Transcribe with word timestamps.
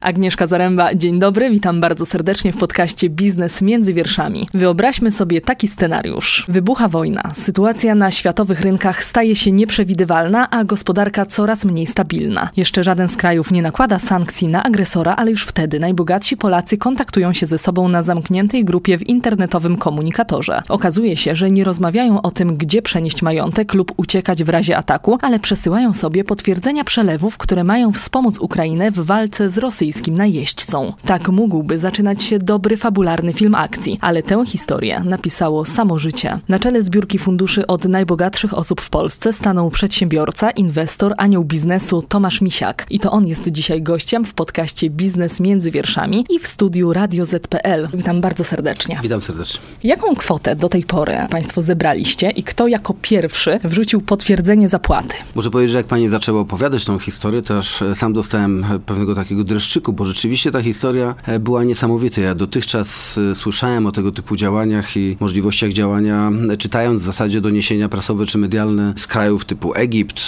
Agnieszka 0.00 0.46
Zaręba, 0.46 0.94
dzień 0.94 1.18
dobry, 1.18 1.50
witam 1.50 1.80
bardzo 1.80 2.06
serdecznie 2.06 2.52
w 2.52 2.56
podcaście 2.56 3.10
Biznes 3.10 3.62
między 3.62 3.94
wierszami. 3.94 4.48
Wyobraźmy 4.54 5.12
sobie 5.12 5.40
taki 5.40 5.68
scenariusz. 5.68 6.44
Wybucha 6.48 6.88
wojna, 6.88 7.22
sytuacja 7.34 7.94
na 7.94 8.10
światowych 8.10 8.60
rynkach 8.60 9.04
staje 9.04 9.36
się 9.36 9.52
nieprzewidywalna, 9.52 10.50
a 10.50 10.64
gospodarka 10.64 11.26
coraz 11.26 11.64
mniej 11.64 11.86
stabilna. 11.86 12.50
Jeszcze 12.56 12.82
żaden 12.82 13.08
z 13.08 13.16
krajów 13.16 13.50
nie 13.50 13.62
nakłada 13.62 13.98
sankcji 13.98 14.48
na 14.48 14.62
agresora, 14.62 15.16
ale 15.16 15.30
już 15.30 15.44
wtedy 15.46 15.80
najbogatsi 15.80 16.36
Polacy 16.36 16.76
kontaktują 16.76 17.32
się 17.32 17.46
ze 17.46 17.58
sobą 17.58 17.88
na 17.88 18.02
zamkniętej 18.02 18.64
grupie 18.64 18.98
w 18.98 19.06
internetowym 19.08 19.76
komunikatorze. 19.76 20.62
Okazuje 20.68 21.16
się, 21.16 21.36
że 21.36 21.50
nie 21.50 21.64
rozmawiają 21.64 22.22
o 22.22 22.30
tym, 22.30 22.56
gdzie 22.56 22.82
przenieść 22.82 23.22
majątek 23.22 23.74
lub 23.74 23.92
uciekać 23.96 24.44
w 24.44 24.48
razie 24.48 24.76
ataku, 24.76 25.18
ale 25.22 25.40
przesyłają 25.40 25.92
sobie 25.92 26.24
potwierdzenia 26.24 26.84
przelewów, 26.84 27.38
które 27.38 27.64
mają 27.64 27.92
wspomóc 27.92 28.38
Ukrainę 28.38 28.90
w 28.90 29.00
walce 29.00 29.50
z 29.50 29.58
rosyjskim 29.58 29.95
rosyjskim 29.96 30.16
najeźdźcą. 30.16 30.92
Tak 31.06 31.28
mógłby 31.28 31.78
zaczynać 31.78 32.22
się 32.22 32.38
dobry 32.38 32.76
fabularny 32.76 33.32
film 33.32 33.54
akcji, 33.54 33.98
ale 34.00 34.22
tę 34.22 34.46
historię 34.46 35.00
napisało 35.04 35.64
samo 35.64 35.98
życie. 35.98 36.38
Na 36.48 36.58
czele 36.58 36.82
zbiórki 36.82 37.18
funduszy 37.18 37.66
od 37.66 37.84
najbogatszych 37.84 38.58
osób 38.58 38.80
w 38.80 38.90
Polsce 38.90 39.32
stanął 39.32 39.70
przedsiębiorca, 39.70 40.50
inwestor, 40.50 41.14
anioł 41.16 41.44
biznesu 41.44 42.02
Tomasz 42.02 42.40
Misiak. 42.40 42.86
I 42.90 43.00
to 43.00 43.10
on 43.10 43.26
jest 43.26 43.48
dzisiaj 43.48 43.82
gościem 43.82 44.24
w 44.24 44.34
podcaście 44.34 44.90
Biznes 44.90 45.40
między 45.40 45.70
wierszami 45.70 46.24
i 46.30 46.38
w 46.38 46.46
studiu 46.46 46.92
Radio 46.92 47.26
ZPL. 47.26 47.88
Witam 47.94 48.20
bardzo 48.20 48.44
serdecznie. 48.44 48.98
Witam 49.02 49.22
serdecznie. 49.22 49.60
Jaką 49.84 50.14
kwotę 50.14 50.56
do 50.56 50.68
tej 50.68 50.84
pory 50.84 51.16
Państwo 51.30 51.62
zebraliście 51.62 52.30
i 52.30 52.42
kto 52.42 52.68
jako 52.68 52.94
pierwszy 53.02 53.60
wrzucił 53.64 54.00
potwierdzenie 54.00 54.68
zapłaty? 54.68 55.14
Muszę 55.34 55.50
powiedzieć, 55.50 55.72
że 55.72 55.78
jak 55.78 55.86
Pani 55.86 56.08
zaczęła 56.08 56.40
opowiadać 56.40 56.84
tą 56.84 56.98
historię, 56.98 57.42
to 57.42 57.58
aż 57.58 57.82
sam 57.94 58.12
dostałem 58.12 58.66
pewnego 58.86 59.14
takiego 59.14 59.44
bo 59.92 60.04
rzeczywiście 60.04 60.50
ta 60.50 60.62
historia 60.62 61.14
e, 61.26 61.38
była 61.38 61.64
niesamowita. 61.64 62.20
Ja 62.20 62.34
dotychczas 62.34 63.18
e, 63.18 63.34
słyszałem 63.34 63.86
o 63.86 63.92
tego 63.92 64.12
typu 64.12 64.36
działaniach 64.36 64.96
i 64.96 65.16
możliwościach 65.20 65.72
działania, 65.72 66.32
e, 66.50 66.56
czytając 66.56 67.02
w 67.02 67.04
zasadzie 67.04 67.40
doniesienia 67.40 67.88
prasowe 67.88 68.26
czy 68.26 68.38
medialne 68.38 68.92
z 68.96 69.06
krajów 69.06 69.44
typu 69.44 69.74
Egipt 69.74 70.20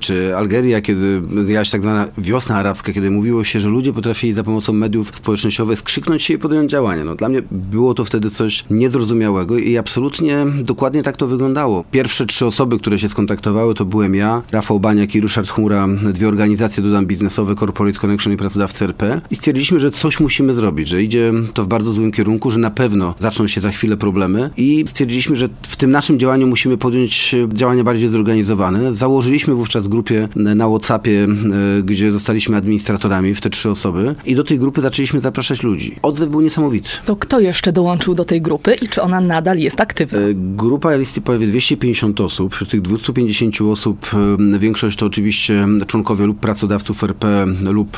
czy 0.00 0.36
Algeria, 0.36 0.80
kiedy 0.80 1.22
się 1.64 1.70
tak 1.70 1.82
zwana 1.82 2.06
wiosna 2.18 2.56
arabska, 2.56 2.92
kiedy 2.92 3.10
mówiło 3.10 3.44
się, 3.44 3.60
że 3.60 3.68
ludzie 3.68 3.92
potrafili 3.92 4.32
za 4.32 4.42
pomocą 4.42 4.72
mediów 4.72 5.16
społecznościowych 5.16 5.78
skrzyknąć 5.78 6.22
się 6.22 6.34
i 6.34 6.38
podjąć 6.38 6.70
działania. 6.70 7.04
No, 7.04 7.14
dla 7.14 7.28
mnie 7.28 7.42
było 7.50 7.94
to 7.94 8.04
wtedy 8.04 8.30
coś 8.30 8.64
niezrozumiałego 8.70 9.58
i 9.58 9.76
absolutnie 9.76 10.46
dokładnie 10.64 11.02
tak 11.02 11.16
to 11.16 11.26
wyglądało. 11.26 11.84
Pierwsze 11.90 12.26
trzy 12.26 12.46
osoby, 12.46 12.78
które 12.78 12.98
się 12.98 13.08
skontaktowały, 13.08 13.74
to 13.74 13.84
byłem 13.84 14.14
ja, 14.14 14.42
Rafał 14.52 14.80
Baniak 14.80 15.14
i 15.14 15.20
Ryszard 15.20 15.48
Chmura, 15.48 15.88
dwie 16.12 16.28
organizacje, 16.28 16.82
dodam, 16.82 17.06
biznesowe, 17.06 17.54
Corporate 17.54 17.98
Connection 17.98 18.32
i 18.32 18.36
Pracodawcy 18.58 18.68
w 18.68 18.78
CRP 18.78 19.20
i 19.30 19.36
stwierdziliśmy, 19.36 19.80
że 19.80 19.90
coś 19.90 20.20
musimy 20.20 20.54
zrobić, 20.54 20.88
że 20.88 21.02
idzie 21.02 21.32
to 21.54 21.64
w 21.64 21.66
bardzo 21.66 21.92
złym 21.92 22.12
kierunku, 22.12 22.50
że 22.50 22.58
na 22.58 22.70
pewno 22.70 23.14
zaczną 23.18 23.46
się 23.46 23.60
za 23.60 23.70
chwilę 23.70 23.96
problemy 23.96 24.50
i 24.56 24.84
stwierdziliśmy, 24.86 25.36
że 25.36 25.48
w 25.62 25.76
tym 25.76 25.90
naszym 25.90 26.18
działaniu 26.18 26.46
musimy 26.46 26.76
podjąć 26.76 27.34
działania 27.52 27.84
bardziej 27.84 28.08
zorganizowane. 28.08 28.92
Założyliśmy 28.92 29.54
wówczas 29.54 29.88
grupie 29.88 30.28
na 30.36 30.68
Whatsappie, 30.68 31.24
e, 31.24 31.82
gdzie 31.82 32.12
zostaliśmy 32.12 32.56
administratorami 32.56 33.34
w 33.34 33.40
te 33.40 33.50
trzy 33.50 33.70
osoby 33.70 34.14
i 34.24 34.34
do 34.34 34.44
tej 34.44 34.58
grupy 34.58 34.80
zaczęliśmy 34.80 35.20
zapraszać 35.20 35.62
ludzi. 35.62 35.96
Odzew 36.02 36.28
był 36.28 36.40
niesamowity. 36.40 36.88
To 37.04 37.16
kto 37.16 37.40
jeszcze 37.40 37.72
dołączył 37.72 38.14
do 38.14 38.24
tej 38.24 38.42
grupy 38.42 38.74
i 38.74 38.88
czy 38.88 39.02
ona 39.02 39.20
nadal 39.20 39.58
jest 39.58 39.80
aktywna? 39.80 40.18
E, 40.18 40.34
grupa 40.34 40.94
jest 40.94 41.20
prawie 41.20 41.46
250 41.46 42.20
osób. 42.20 42.54
Wśród 42.54 42.70
tych 42.70 42.82
250 42.82 43.60
osób 43.60 44.10
e, 44.54 44.58
większość 44.58 44.98
to 44.98 45.06
oczywiście 45.06 45.66
członkowie 45.86 46.26
lub 46.26 46.40
pracodawców 46.40 47.04
RP 47.04 47.46
lub 47.64 47.96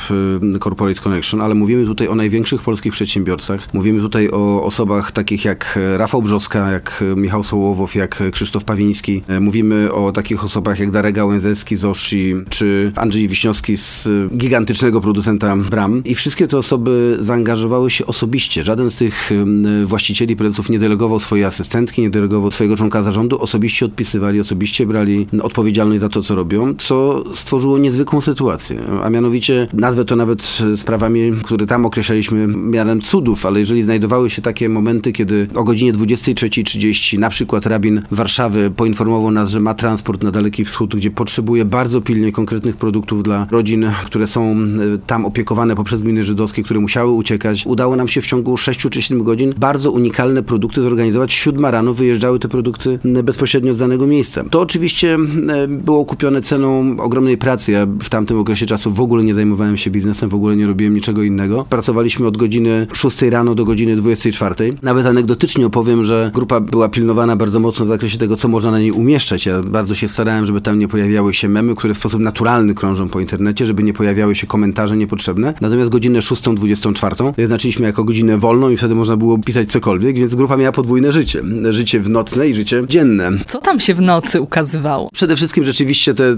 Corporate 0.59 1.01
Connection, 1.01 1.41
ale 1.41 1.55
mówimy 1.55 1.85
tutaj 1.85 2.07
o 2.07 2.15
największych 2.15 2.61
polskich 2.61 2.93
przedsiębiorcach. 2.93 3.73
Mówimy 3.73 4.01
tutaj 4.01 4.29
o 4.31 4.63
osobach 4.63 5.11
takich 5.11 5.45
jak 5.45 5.79
Rafał 5.97 6.21
Brzoska, 6.21 6.71
jak 6.71 7.03
Michał 7.15 7.43
Sołowow, 7.43 7.95
jak 7.95 8.23
Krzysztof 8.31 8.63
Pawiński. 8.63 9.23
Mówimy 9.41 9.93
o 9.93 10.11
takich 10.11 10.43
osobach 10.45 10.79
jak 10.79 10.91
Darek 10.91 11.15
Gałęzewski 11.15 11.77
z 11.77 11.85
Oshi, 11.85 12.35
czy 12.49 12.91
Andrzej 12.95 13.27
Wiśniowski 13.27 13.77
z 13.77 14.07
gigantycznego 14.37 15.01
producenta 15.01 15.57
Bram. 15.57 16.01
I 16.05 16.15
wszystkie 16.15 16.47
te 16.47 16.57
osoby 16.57 17.17
zaangażowały 17.21 17.91
się 17.91 18.05
osobiście. 18.05 18.63
Żaden 18.63 18.91
z 18.91 18.95
tych 18.95 19.29
właścicieli, 19.85 20.35
prezesów 20.35 20.69
nie 20.69 20.79
delegował 20.79 21.19
swojej 21.19 21.45
asystentki, 21.45 22.01
nie 22.01 22.09
delegował 22.09 22.51
swojego 22.51 22.77
członka 22.77 23.03
zarządu. 23.03 23.41
Osobiście 23.41 23.85
odpisywali, 23.85 24.39
osobiście 24.39 24.85
brali 24.85 25.27
odpowiedzialność 25.41 26.01
za 26.01 26.09
to, 26.09 26.23
co 26.23 26.35
robią, 26.35 26.75
co 26.77 27.23
stworzyło 27.35 27.77
niezwykłą 27.77 28.21
sytuację. 28.21 28.79
A 29.03 29.09
mianowicie 29.09 29.67
nazwę 29.73 30.05
to 30.05 30.15
nawet 30.15 30.40
sprawami, 30.75 31.31
które 31.43 31.65
tam 31.65 31.85
określaliśmy 31.85 32.47
miarem 32.47 33.01
cudów, 33.01 33.45
ale 33.45 33.59
jeżeli 33.59 33.83
znajdowały 33.83 34.29
się 34.29 34.41
takie 34.41 34.69
momenty, 34.69 35.11
kiedy 35.11 35.47
o 35.55 35.63
godzinie 35.63 35.93
23.30 35.93 37.19
na 37.19 37.29
przykład 37.29 37.65
rabin 37.65 38.01
Warszawy 38.11 38.71
poinformował 38.75 39.31
nas, 39.31 39.49
że 39.49 39.59
ma 39.59 39.73
transport 39.73 40.23
na 40.23 40.31
Daleki 40.31 40.65
Wschód, 40.65 40.95
gdzie 40.95 41.11
potrzebuje 41.11 41.65
bardzo 41.65 42.01
pilnie 42.01 42.31
konkretnych 42.31 42.77
produktów 42.77 43.23
dla 43.23 43.47
rodzin, 43.51 43.91
które 44.05 44.27
są 44.27 44.51
e, 44.51 44.57
tam 45.07 45.25
opiekowane 45.25 45.75
poprzez 45.75 46.01
gminy 46.01 46.23
żydowskie, 46.23 46.63
które 46.63 46.79
musiały 46.79 47.11
uciekać. 47.11 47.65
Udało 47.65 47.95
nam 47.95 48.07
się 48.07 48.21
w 48.21 48.27
ciągu 48.27 48.57
6 48.57 48.79
czy 48.79 49.01
7 49.01 49.23
godzin 49.23 49.53
bardzo 49.57 49.91
unikalne 49.91 50.43
produkty 50.43 50.81
zorganizować. 50.81 51.33
Siódma 51.33 51.71
rano 51.71 51.93
wyjeżdżały 51.93 52.39
te 52.39 52.47
produkty 52.47 52.99
bezpośrednio 53.23 53.73
z 53.73 53.77
danego 53.77 54.07
miejsca. 54.07 54.43
To 54.43 54.61
oczywiście 54.61 55.17
e, 55.49 55.67
było 55.67 56.05
kupione 56.05 56.41
ceną 56.41 56.95
ogromnej 56.99 57.37
pracy. 57.37 57.71
Ja 57.71 57.85
w 57.85 58.09
tamtym 58.09 58.39
okresie 58.39 58.65
czasu 58.65 58.91
w 58.91 59.01
ogóle 59.01 59.23
nie 59.23 59.35
zajmowałem 59.35 59.77
się 59.77 59.91
biznesem, 59.91 60.29
w 60.31 60.35
ogóle 60.35 60.55
nie 60.55 60.67
robiłem 60.67 60.93
niczego 60.93 61.23
innego. 61.23 61.65
Pracowaliśmy 61.69 62.27
od 62.27 62.37
godziny 62.37 62.87
6 62.93 63.21
rano 63.21 63.55
do 63.55 63.65
godziny 63.65 63.95
24. 63.95 64.75
Nawet 64.81 65.05
anegdotycznie 65.05 65.65
opowiem, 65.65 66.03
że 66.03 66.31
grupa 66.33 66.59
była 66.59 66.89
pilnowana 66.89 67.35
bardzo 67.35 67.59
mocno 67.59 67.85
w 67.85 67.89
zakresie 67.89 68.17
tego, 68.17 68.37
co 68.37 68.47
można 68.47 68.71
na 68.71 68.79
niej 68.79 68.91
umieszczać. 68.91 69.45
Ja 69.45 69.61
bardzo 69.61 69.95
się 69.95 70.07
starałem, 70.07 70.45
żeby 70.45 70.61
tam 70.61 70.79
nie 70.79 70.87
pojawiały 70.87 71.33
się 71.33 71.49
memy, 71.49 71.75
które 71.75 71.93
w 71.93 71.97
sposób 71.97 72.21
naturalny 72.21 72.75
krążą 72.75 73.09
po 73.09 73.19
internecie, 73.19 73.65
żeby 73.65 73.83
nie 73.83 73.93
pojawiały 73.93 74.35
się 74.35 74.47
komentarze 74.47 74.97
niepotrzebne. 74.97 75.53
Natomiast 75.61 75.89
godzinę 75.89 76.19
6-24 76.19 77.33
wyznaczyliśmy 77.35 77.85
jako 77.85 78.03
godzinę 78.03 78.37
wolną 78.37 78.69
i 78.69 78.77
wtedy 78.77 78.95
można 78.95 79.17
było 79.17 79.37
pisać 79.37 79.71
cokolwiek, 79.71 80.17
więc 80.17 80.35
grupa 80.35 80.57
miała 80.57 80.71
podwójne 80.71 81.11
życie. 81.11 81.43
Życie 81.69 81.99
w 81.99 82.09
nocne 82.09 82.49
i 82.49 82.55
życie 82.55 82.83
dzienne. 82.89 83.31
Co 83.47 83.59
tam 83.59 83.79
się 83.79 83.93
w 83.93 84.01
nocy 84.01 84.41
ukazywało? 84.41 85.09
Przede 85.13 85.35
wszystkim 85.35 85.63
rzeczywiście 85.63 86.13
te 86.13 86.35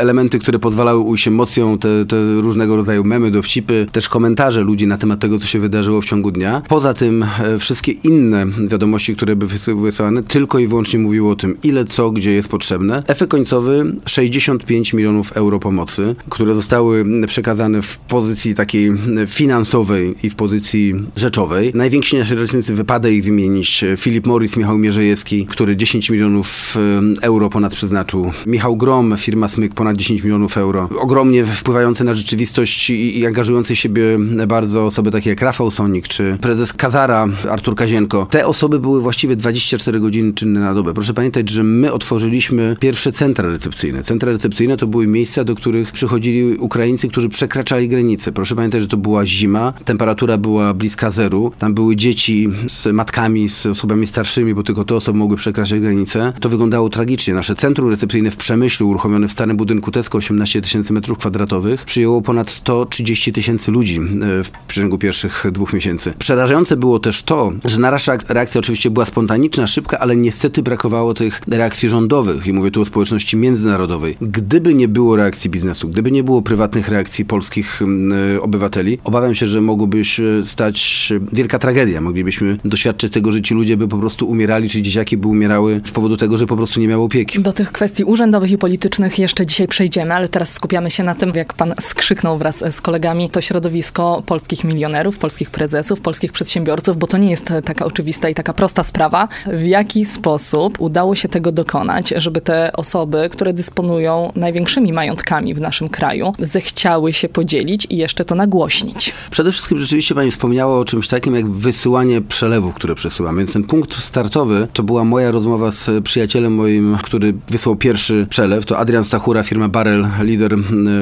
elementy, 0.00 0.38
które 0.38 0.58
pozwalały 0.58 1.00
ujść 1.00 1.28
emocją, 1.28 1.78
te, 1.78 2.04
te 2.04 2.16
różnego 2.40 2.76
rodzaju 2.76 3.04
memy, 3.04 3.29
dowcipy, 3.30 3.86
też 3.92 4.08
komentarze 4.08 4.60
ludzi 4.60 4.86
na 4.86 4.98
temat 4.98 5.20
tego, 5.20 5.38
co 5.38 5.46
się 5.46 5.58
wydarzyło 5.58 6.00
w 6.00 6.04
ciągu 6.04 6.30
dnia. 6.30 6.62
Poza 6.68 6.94
tym 6.94 7.22
e, 7.22 7.58
wszystkie 7.58 7.92
inne 7.92 8.46
wiadomości, 8.68 9.16
które 9.16 9.36
były 9.36 9.52
wysyłane, 9.82 10.22
tylko 10.22 10.58
i 10.58 10.66
wyłącznie 10.66 10.98
mówiły 10.98 11.30
o 11.30 11.36
tym, 11.36 11.56
ile 11.62 11.84
co, 11.84 12.10
gdzie 12.10 12.32
jest 12.32 12.48
potrzebne. 12.48 13.02
Efekt 13.06 13.30
końcowy 13.30 13.96
65 14.06 14.92
milionów 14.92 15.32
euro 15.32 15.58
pomocy, 15.58 16.14
które 16.28 16.54
zostały 16.54 17.04
przekazane 17.26 17.82
w 17.82 17.98
pozycji 17.98 18.54
takiej 18.54 18.92
finansowej 19.26 20.14
i 20.22 20.30
w 20.30 20.34
pozycji 20.34 20.94
rzeczowej. 21.16 21.72
Najwięksi 21.74 22.18
nasi 22.18 22.34
rocznicy 22.34 22.74
wypada 22.74 23.08
ich 23.08 23.24
wymienić. 23.24 23.84
Filip 23.96 24.26
Morris, 24.26 24.56
Michał 24.56 24.78
Mierzejewski, 24.78 25.46
który 25.46 25.76
10 25.76 26.10
milionów 26.10 26.76
e, 26.76 27.22
euro 27.22 27.50
ponad 27.50 27.74
przeznaczył. 27.74 28.32
Michał 28.46 28.76
Grom, 28.76 29.14
firma 29.16 29.48
Smyk, 29.48 29.74
ponad 29.74 29.96
10 29.96 30.22
milionów 30.22 30.58
euro. 30.58 30.88
Ogromnie 31.00 31.44
wpływające 31.44 32.04
na 32.04 32.14
rzeczywistość 32.14 32.90
i, 32.90 33.19
i 33.20 33.26
angażujące 33.26 33.76
siebie 33.76 34.18
bardzo 34.48 34.86
osoby 34.86 35.10
takie 35.10 35.30
jak 35.30 35.42
Rafał 35.42 35.70
Sonik, 35.70 36.08
czy 36.08 36.38
prezes 36.40 36.72
Kazara, 36.72 37.28
Artur 37.50 37.74
Kazienko. 37.74 38.26
Te 38.30 38.46
osoby 38.46 38.78
były 38.78 39.02
właściwie 39.02 39.36
24 39.36 40.00
godziny 40.00 40.34
czynne 40.34 40.60
na 40.60 40.74
dobę. 40.74 40.94
Proszę 40.94 41.14
pamiętać, 41.14 41.48
że 41.48 41.62
my 41.62 41.92
otworzyliśmy 41.92 42.76
pierwsze 42.80 43.12
centra 43.12 43.48
recepcyjne. 43.48 44.02
Centra 44.02 44.32
recepcyjne 44.32 44.76
to 44.76 44.86
były 44.86 45.06
miejsca, 45.06 45.44
do 45.44 45.54
których 45.54 45.92
przychodzili 45.92 46.56
Ukraińcy, 46.56 47.08
którzy 47.08 47.28
przekraczali 47.28 47.88
granice. 47.88 48.32
Proszę 48.32 48.56
pamiętać, 48.56 48.82
że 48.82 48.88
to 48.88 48.96
była 48.96 49.26
zima, 49.26 49.72
temperatura 49.84 50.38
była 50.38 50.74
bliska 50.74 51.10
zeru, 51.10 51.52
tam 51.58 51.74
były 51.74 51.96
dzieci 51.96 52.48
z 52.68 52.86
matkami, 52.92 53.48
z 53.48 53.66
osobami 53.66 54.06
starszymi, 54.06 54.54
bo 54.54 54.62
tylko 54.62 54.84
te 54.84 54.94
osoby 54.94 55.18
mogły 55.18 55.36
przekraczać 55.36 55.80
granice. 55.80 56.32
To 56.40 56.48
wyglądało 56.48 56.90
tragicznie. 56.90 57.34
Nasze 57.34 57.54
centrum 57.54 57.90
recepcyjne 57.90 58.30
w 58.30 58.36
Przemyślu, 58.36 58.88
uruchomione 58.88 59.28
w 59.28 59.32
starym 59.32 59.56
budynku 59.56 59.90
Tesco, 59.90 60.18
18 60.18 60.60
tysięcy 60.62 60.92
metrów 60.92 61.18
kwadratowych, 61.18 61.84
przyjęło 61.84 62.22
ponad 62.22 62.50
130 62.50 63.09
30 63.10 63.32
tysięcy 63.32 63.70
ludzi 63.70 64.00
e, 64.00 64.44
w 64.44 64.50
przeciągu 64.50 64.98
pierwszych 64.98 65.44
dwóch 65.52 65.72
miesięcy. 65.72 66.12
Przerażające 66.18 66.76
było 66.76 66.98
też 66.98 67.22
to, 67.22 67.52
że 67.64 67.80
nasza 67.80 68.16
reakcja 68.28 68.58
oczywiście 68.58 68.90
była 68.90 69.06
spontaniczna, 69.06 69.66
szybka, 69.66 69.98
ale 69.98 70.16
niestety 70.16 70.62
brakowało 70.62 71.14
tych 71.14 71.40
reakcji 71.48 71.88
rządowych 71.88 72.46
i 72.46 72.52
mówię 72.52 72.70
tu 72.70 72.80
o 72.80 72.84
społeczności 72.84 73.36
międzynarodowej. 73.36 74.16
Gdyby 74.20 74.74
nie 74.74 74.88
było 74.88 75.16
reakcji 75.16 75.50
biznesu, 75.50 75.88
gdyby 75.88 76.10
nie 76.10 76.24
było 76.24 76.42
prywatnych 76.42 76.88
reakcji 76.88 77.24
polskich 77.24 77.82
e, 77.82 78.40
obywateli, 78.40 78.98
obawiam 79.04 79.34
się, 79.34 79.46
że 79.46 79.60
mogłoby 79.60 80.04
się 80.04 80.22
stać 80.44 81.12
wielka 81.32 81.58
tragedia. 81.58 82.00
Moglibyśmy 82.00 82.56
doświadczyć 82.64 83.12
tego, 83.12 83.32
że 83.32 83.42
ci 83.42 83.54
ludzie 83.54 83.76
by 83.76 83.88
po 83.88 83.98
prostu 83.98 84.28
umierali, 84.28 84.68
czy 84.68 84.82
dzieciaki 84.82 85.16
by 85.16 85.28
umierały 85.28 85.80
z 85.84 85.90
powodu 85.90 86.16
tego, 86.16 86.36
że 86.36 86.46
po 86.46 86.56
prostu 86.56 86.80
nie 86.80 86.88
miało 86.88 87.04
opieki. 87.04 87.40
Do 87.40 87.52
tych 87.52 87.72
kwestii 87.72 88.04
urzędowych 88.04 88.50
i 88.50 88.58
politycznych 88.58 89.18
jeszcze 89.18 89.46
dzisiaj 89.46 89.68
przejdziemy, 89.68 90.14
ale 90.14 90.28
teraz 90.28 90.52
skupiamy 90.52 90.90
się 90.90 91.04
na 91.04 91.14
tym, 91.14 91.32
jak 91.34 91.54
pan 91.54 91.74
skrzyknął 91.80 92.38
wraz 92.38 92.64
z 92.74 92.80
kolegami, 92.90 93.30
to 93.30 93.40
środowisko 93.40 94.22
polskich 94.26 94.64
milionerów, 94.64 95.18
polskich 95.18 95.50
prezesów, 95.50 96.00
polskich 96.00 96.32
przedsiębiorców, 96.32 96.96
bo 96.98 97.06
to 97.06 97.18
nie 97.18 97.30
jest 97.30 97.52
taka 97.64 97.84
oczywista 97.84 98.28
i 98.28 98.34
taka 98.34 98.52
prosta 98.52 98.84
sprawa. 98.84 99.28
W 99.46 99.62
jaki 99.62 100.04
sposób 100.04 100.80
udało 100.80 101.14
się 101.14 101.28
tego 101.28 101.52
dokonać, 101.52 102.14
żeby 102.16 102.40
te 102.40 102.72
osoby, 102.72 103.28
które 103.32 103.52
dysponują 103.52 104.32
największymi 104.36 104.92
majątkami 104.92 105.54
w 105.54 105.60
naszym 105.60 105.88
kraju, 105.88 106.32
zechciały 106.38 107.12
się 107.12 107.28
podzielić 107.28 107.86
i 107.90 107.96
jeszcze 107.96 108.24
to 108.24 108.34
nagłośnić? 108.34 109.14
Przede 109.30 109.52
wszystkim 109.52 109.78
rzeczywiście 109.78 110.14
pani 110.14 110.30
wspomniała 110.30 110.78
o 110.78 110.84
czymś 110.84 111.08
takim 111.08 111.34
jak 111.34 111.50
wysyłanie 111.50 112.20
przelewów, 112.20 112.74
które 112.74 112.94
przesyłam. 112.94 113.38
Więc 113.38 113.52
ten 113.52 113.64
punkt 113.64 114.02
startowy 114.02 114.68
to 114.72 114.82
była 114.82 115.04
moja 115.04 115.30
rozmowa 115.30 115.70
z 115.70 116.04
przyjacielem 116.04 116.54
moim, 116.54 116.98
który 117.02 117.34
wysłał 117.48 117.76
pierwszy 117.76 118.26
przelew. 118.30 118.66
To 118.66 118.78
Adrian 118.78 119.04
Stachura, 119.04 119.42
firma 119.42 119.68
Barrel, 119.68 120.08
lider 120.22 120.56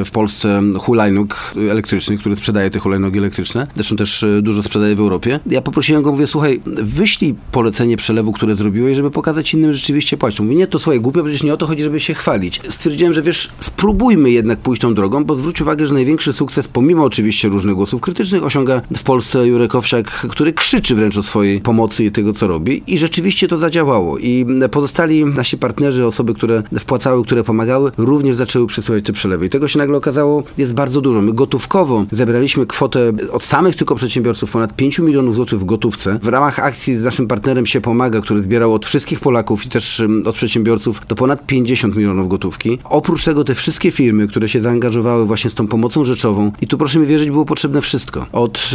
w 0.05 0.11
Polsce 0.11 0.63
hulajnóg 0.79 1.55
elektrycznych, 1.79 2.21
który 2.21 2.37
sprzedaje 2.37 2.71
te 2.71 2.79
hulajnogi 2.79 3.19
elektryczne. 3.19 3.67
Zresztą 3.75 3.97
też 3.97 4.23
e, 4.23 4.43
dużo 4.43 4.63
sprzedaje 4.63 4.97
w 4.97 5.01
Europie. 5.01 5.41
Ja 5.47 5.63
poprosiłem 5.63 6.03
go, 6.03 6.13
mówię, 6.13 6.27
słuchaj, 6.27 6.61
wyślij 6.67 7.35
polecenie 7.53 7.97
przelewu, 7.97 8.33
które 8.33 8.57
zrobiłeś, 8.57 8.97
żeby 8.97 9.11
pokazać 9.11 9.55
innym 9.55 9.73
rzeczywiście 9.73 10.17
płacić. 10.17 10.41
Mówi, 10.41 10.57
nie, 10.57 10.67
to 10.67 10.79
słuchaj, 10.79 11.01
głupio, 11.01 11.23
przecież 11.23 11.43
nie 11.43 11.55
o 11.55 11.57
to 11.57 11.67
chodzi, 11.67 11.83
żeby 11.83 12.01
się 12.01 12.15
chwalić. 12.15 12.61
Stwierdziłem, 12.69 13.13
że 13.13 13.23
wiesz, 13.23 13.51
spróbujmy 13.61 14.31
jednak 14.31 14.59
pójść 14.59 14.83
tą 14.83 14.95
drogą, 14.95 15.25
bo 15.25 15.37
zwróć 15.37 15.61
uwagę, 15.61 15.87
że 15.87 15.95
największy 15.95 16.33
sukces, 16.33 16.69
pomimo 16.69 17.05
oczywiście 17.05 17.49
różnych 17.49 17.75
głosów 17.75 18.01
krytycznych, 18.01 18.45
osiąga 18.45 18.83
w 18.97 19.03
Polsce 19.03 19.47
Jurek 19.47 19.75
Owsiak, 19.75 20.11
który 20.11 20.53
krzyczy 20.53 20.95
wręcz 20.95 21.17
o 21.17 21.23
swojej 21.23 21.61
pomocy 21.61 22.05
i 22.05 22.11
tego, 22.11 22.33
co 22.33 22.47
robi. 22.47 22.83
I 22.87 22.99
rzeczywiście 22.99 23.49
to 23.49 23.59
zadziałało. 23.59 24.19
I 24.19 24.47
pozostali 24.71 25.25
nasi 25.25 25.59
partnerzy, 25.59 26.07
osoby, 26.07 26.35
które 26.35 26.63
wpłacały, 26.79 27.25
które 27.25 27.45
pomagały, 27.45 27.93
również 27.97 28.37
zaczęły 28.37 28.67
przesyłać 28.67 29.05
te 29.05 29.13
przelewy. 29.13 29.47
I 29.47 29.49
tego 29.49 29.69
się 29.69 29.79
nagle 29.79 29.97
okazało, 29.97 30.43
jest 30.59 30.75
bardzo 30.75 31.01
dużo. 31.01 31.23
My 31.23 31.33
gotówkowo 31.69 32.07
zebraliśmy 32.13 32.67
kwotę 32.67 33.13
od 33.33 33.45
samych 33.45 33.77
tylko 33.77 33.95
przedsiębiorców 33.95 34.51
ponad 34.51 34.77
5 34.77 34.99
milionów 34.99 35.35
złotych 35.35 35.59
w 35.59 35.65
gotówce. 35.65 36.19
W 36.23 36.29
ramach 36.29 36.59
akcji 36.59 36.97
z 36.97 37.03
naszym 37.03 37.27
partnerem 37.27 37.67
się 37.67 37.81
pomaga, 37.81 38.21
który 38.21 38.43
zbierał 38.43 38.75
od 38.75 38.87
wszystkich 38.87 39.21
Polaków 39.21 39.67
i 39.67 39.69
też 39.69 40.03
od 40.25 40.35
przedsiębiorców 40.35 41.01
to 41.07 41.15
ponad 41.15 41.47
50 41.47 41.97
milionów 41.97 42.29
gotówki. 42.29 42.79
Oprócz 42.85 43.25
tego 43.25 43.45
te 43.45 43.55
wszystkie 43.55 43.91
firmy, 43.91 44.29
które 44.29 44.49
się 44.49 44.63
zaangażowały 44.63 45.27
właśnie 45.27 45.51
z 45.51 45.55
tą 45.55 45.67
pomocą 45.67 46.05
rzeczową 46.05 46.53
i 46.61 46.67
tu 46.67 46.79
proszę 46.79 46.99
mi 46.99 47.07
wierzyć, 47.07 47.31
było 47.31 47.45
potrzebne 47.45 47.81
wszystko. 47.81 48.27
Od 48.33 48.71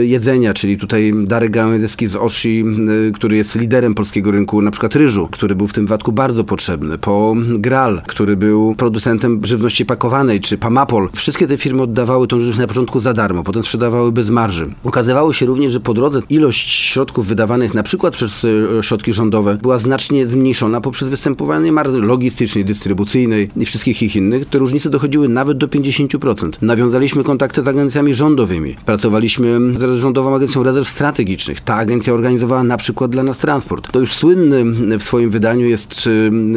e, 0.00 0.04
jedzenia, 0.04 0.54
czyli 0.54 0.78
tutaj 0.78 1.12
Darek 1.24 1.50
Gałęzeski 1.50 2.06
z 2.06 2.16
Oshi, 2.16 2.64
e, 3.08 3.12
który 3.12 3.36
jest 3.36 3.54
liderem 3.54 3.94
polskiego 3.94 4.30
rynku, 4.30 4.62
na 4.62 4.70
przykład 4.70 4.96
ryżu, 4.96 5.28
który 5.30 5.54
był 5.54 5.66
w 5.66 5.72
tym 5.72 5.86
wypadku 5.86 6.12
bardzo 6.12 6.44
potrzebny, 6.44 6.98
po 6.98 7.34
Gral, 7.58 8.02
który 8.06 8.36
był 8.36 8.74
producentem 8.74 9.40
żywności 9.44 9.86
pakowanej, 9.86 10.40
czy 10.40 10.58
Pamapol. 10.58 11.08
Wszystkie 11.14 11.46
te 11.46 11.56
firmy 11.56 11.82
oddawały 12.02 12.28
tą 12.28 12.38
żywność 12.38 12.58
na 12.58 12.66
początku 12.66 13.00
za 13.00 13.12
darmo, 13.12 13.42
potem 13.42 13.62
sprzedawały 13.62 14.12
bez 14.12 14.30
marży. 14.30 14.74
Okazywało 14.84 15.32
się 15.32 15.46
również, 15.46 15.72
że 15.72 15.80
po 15.80 15.94
drodze 15.94 16.20
ilość 16.30 16.70
środków 16.70 17.26
wydawanych 17.26 17.74
na 17.74 17.82
przykład 17.82 18.14
przez 18.14 18.44
e, 18.78 18.82
środki 18.82 19.12
rządowe 19.12 19.58
była 19.62 19.78
znacznie 19.78 20.26
zmniejszona 20.26 20.80
poprzez 20.80 21.08
występowanie 21.08 21.72
marży 21.72 21.98
logistycznej, 21.98 22.64
dystrybucyjnej 22.64 23.50
i 23.56 23.66
wszystkich 23.66 24.02
ich 24.02 24.16
innych. 24.16 24.48
Te 24.48 24.58
różnice 24.58 24.90
dochodziły 24.90 25.28
nawet 25.28 25.58
do 25.58 25.68
50%. 25.68 26.50
Nawiązaliśmy 26.62 27.24
kontakty 27.24 27.62
z 27.62 27.68
agencjami 27.68 28.14
rządowymi. 28.14 28.76
Pracowaliśmy 28.86 29.60
z 29.78 30.00
Rządową 30.00 30.34
Agencją 30.34 30.62
Rezerw 30.62 30.88
Strategicznych. 30.88 31.60
Ta 31.60 31.74
agencja 31.74 32.12
organizowała 32.14 32.64
na 32.64 32.76
przykład 32.76 33.10
dla 33.10 33.22
nas 33.22 33.38
transport. 33.38 33.92
To 33.92 34.00
już 34.00 34.12
słynny 34.12 34.64
w 34.98 35.02
swoim 35.02 35.30
wydaniu 35.30 35.66
jest 35.66 36.06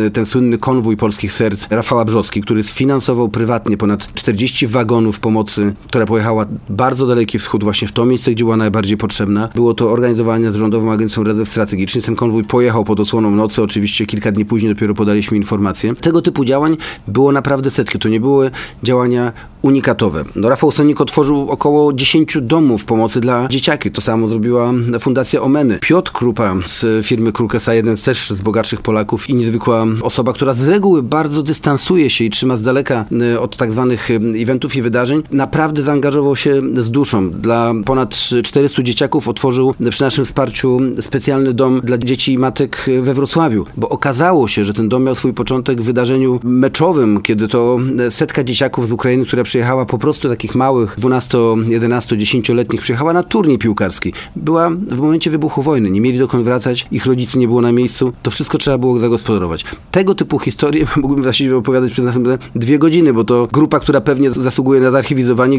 y, 0.07 0.11
ten 0.11 0.25
słynny 0.25 0.57
konwój 0.57 0.97
polskich 0.97 1.33
serc 1.33 1.67
Rafała 1.69 2.05
Brzozki, 2.05 2.41
który 2.41 2.63
sfinansował 2.63 3.29
prywatnie 3.29 3.77
ponad 3.77 4.13
40 4.13 4.67
wagonów 4.67 5.19
pomocy, 5.19 5.34
która 5.87 6.05
pojechała 6.05 6.45
bardzo 6.69 7.07
daleki 7.07 7.39
wschód, 7.39 7.63
właśnie 7.63 7.87
w 7.87 7.91
to 7.91 8.05
miejsce, 8.05 8.31
gdzie 8.31 8.43
była 8.43 8.57
najbardziej 8.57 8.97
potrzebna. 8.97 9.49
Było 9.55 9.73
to 9.73 9.91
organizowane 9.91 10.51
z 10.51 10.55
Rządową 10.55 10.91
Agencją 10.91 11.23
Rezerw 11.23 11.49
Strategicznych. 11.49 12.05
Ten 12.05 12.15
konwój 12.15 12.43
pojechał 12.43 12.83
pod 12.83 12.99
osłoną 12.99 13.31
nocy, 13.31 13.61
oczywiście 13.61 14.05
kilka 14.05 14.31
dni 14.31 14.45
później 14.45 14.73
dopiero 14.73 14.93
podaliśmy 14.93 15.37
informację. 15.37 15.95
Tego 15.95 16.21
typu 16.21 16.45
działań 16.45 16.77
było 17.07 17.31
naprawdę 17.31 17.71
setki. 17.71 17.99
To 17.99 18.09
nie 18.09 18.19
były 18.19 18.51
działania 18.83 19.33
unikatowe. 19.61 20.23
No, 20.35 20.49
Rafał 20.49 20.71
Sonik 20.71 21.01
otworzył 21.01 21.49
około 21.49 21.93
10 21.93 22.37
domów 22.41 22.85
pomocy 22.85 23.19
dla 23.19 23.47
dzieciaki. 23.47 23.91
To 23.91 24.01
samo 24.01 24.29
zrobiła 24.29 24.73
Fundacja 24.99 25.41
Omeny. 25.41 25.79
Piotr 25.81 26.11
Krupa 26.11 26.55
z 26.65 27.05
firmy 27.05 27.31
Krukesa, 27.31 27.73
jeden 27.73 27.97
z 27.97 28.03
też 28.03 28.29
z 28.29 28.41
bogatszych 28.41 28.81
Polaków 28.81 29.29
i 29.29 29.35
niezwykła 29.35 29.85
osoba, 30.01 30.33
która 30.33 30.53
z 30.53 30.67
reguły 30.67 31.03
bardzo 31.03 31.43
dystansuje 31.43 32.09
się 32.09 32.23
i 32.23 32.29
trzyma 32.29 32.57
z 32.57 32.61
daleka 32.61 33.05
y, 33.33 33.39
od 33.39 33.57
tak 33.57 33.71
zwanych 33.71 34.11
y, 34.11 34.15
eventów 34.15 34.75
i 34.75 34.81
wydarzeń, 34.81 35.23
naprawdę 35.31 35.81
zaangażował 35.81 36.35
się 36.35 36.61
z 36.75 36.89
duszą. 36.89 37.29
Dla 37.29 37.73
ponad 37.85 38.15
400 38.43 38.83
dzieciaków 38.83 39.27
otworzył 39.27 39.73
przy 39.89 40.03
naszym 40.03 40.25
wsparciu 40.25 40.79
specjalny 40.99 41.53
dom 41.53 41.81
dla 41.83 41.97
dzieci 41.97 42.33
i 42.33 42.37
matek 42.37 42.85
we 43.01 43.13
Wrocławiu, 43.13 43.65
bo 43.77 43.89
okazało 43.89 44.47
się, 44.47 44.65
że 44.65 44.73
ten 44.73 44.89
dom 44.89 45.03
miał 45.03 45.15
swój 45.15 45.33
początek 45.33 45.81
w 45.81 45.85
wydarzeniu 45.85 46.39
meczowym, 46.43 47.21
kiedy 47.21 47.47
to 47.47 47.77
setka 48.09 48.43
dzieciaków 48.43 48.87
z 48.87 48.91
Ukrainy, 48.91 49.25
która 49.25 49.43
przyjechała 49.43 49.85
po 49.85 49.97
prostu 49.97 50.29
takich 50.29 50.55
małych, 50.55 50.95
12, 50.97 51.37
11, 51.67 52.15
10-letnich, 52.15 52.81
przyjechała 52.81 53.13
na 53.13 53.23
turniej 53.23 53.57
piłkarski. 53.57 54.13
Była 54.35 54.69
w 54.69 54.99
momencie 54.99 55.29
wybuchu 55.29 55.61
wojny, 55.61 55.91
nie 55.91 56.01
mieli 56.01 56.19
dokąd 56.19 56.45
wracać, 56.45 56.87
ich 56.91 57.05
rodzice 57.05 57.39
nie 57.39 57.47
było 57.47 57.61
na 57.61 57.71
miejscu, 57.71 58.13
to 58.23 58.31
wszystko 58.31 58.57
trzeba 58.57 58.77
było 58.77 58.99
zagospodarować. 58.99 59.65
Tego 59.91 60.15
typu 60.15 60.39
historie 60.39 60.87
mógłbym 61.01 61.23
właściwie 61.23 61.57
opowiadać 61.57 61.91
przez 61.91 62.05
następne 62.05 62.37
dwie 62.55 62.79
godziny, 62.79 63.13
bo 63.13 63.23
to 63.23 63.47
grupa, 63.51 63.79
która 63.79 64.01
pewnie 64.01 64.31
zasługuje 64.31 64.81
na 64.81 64.91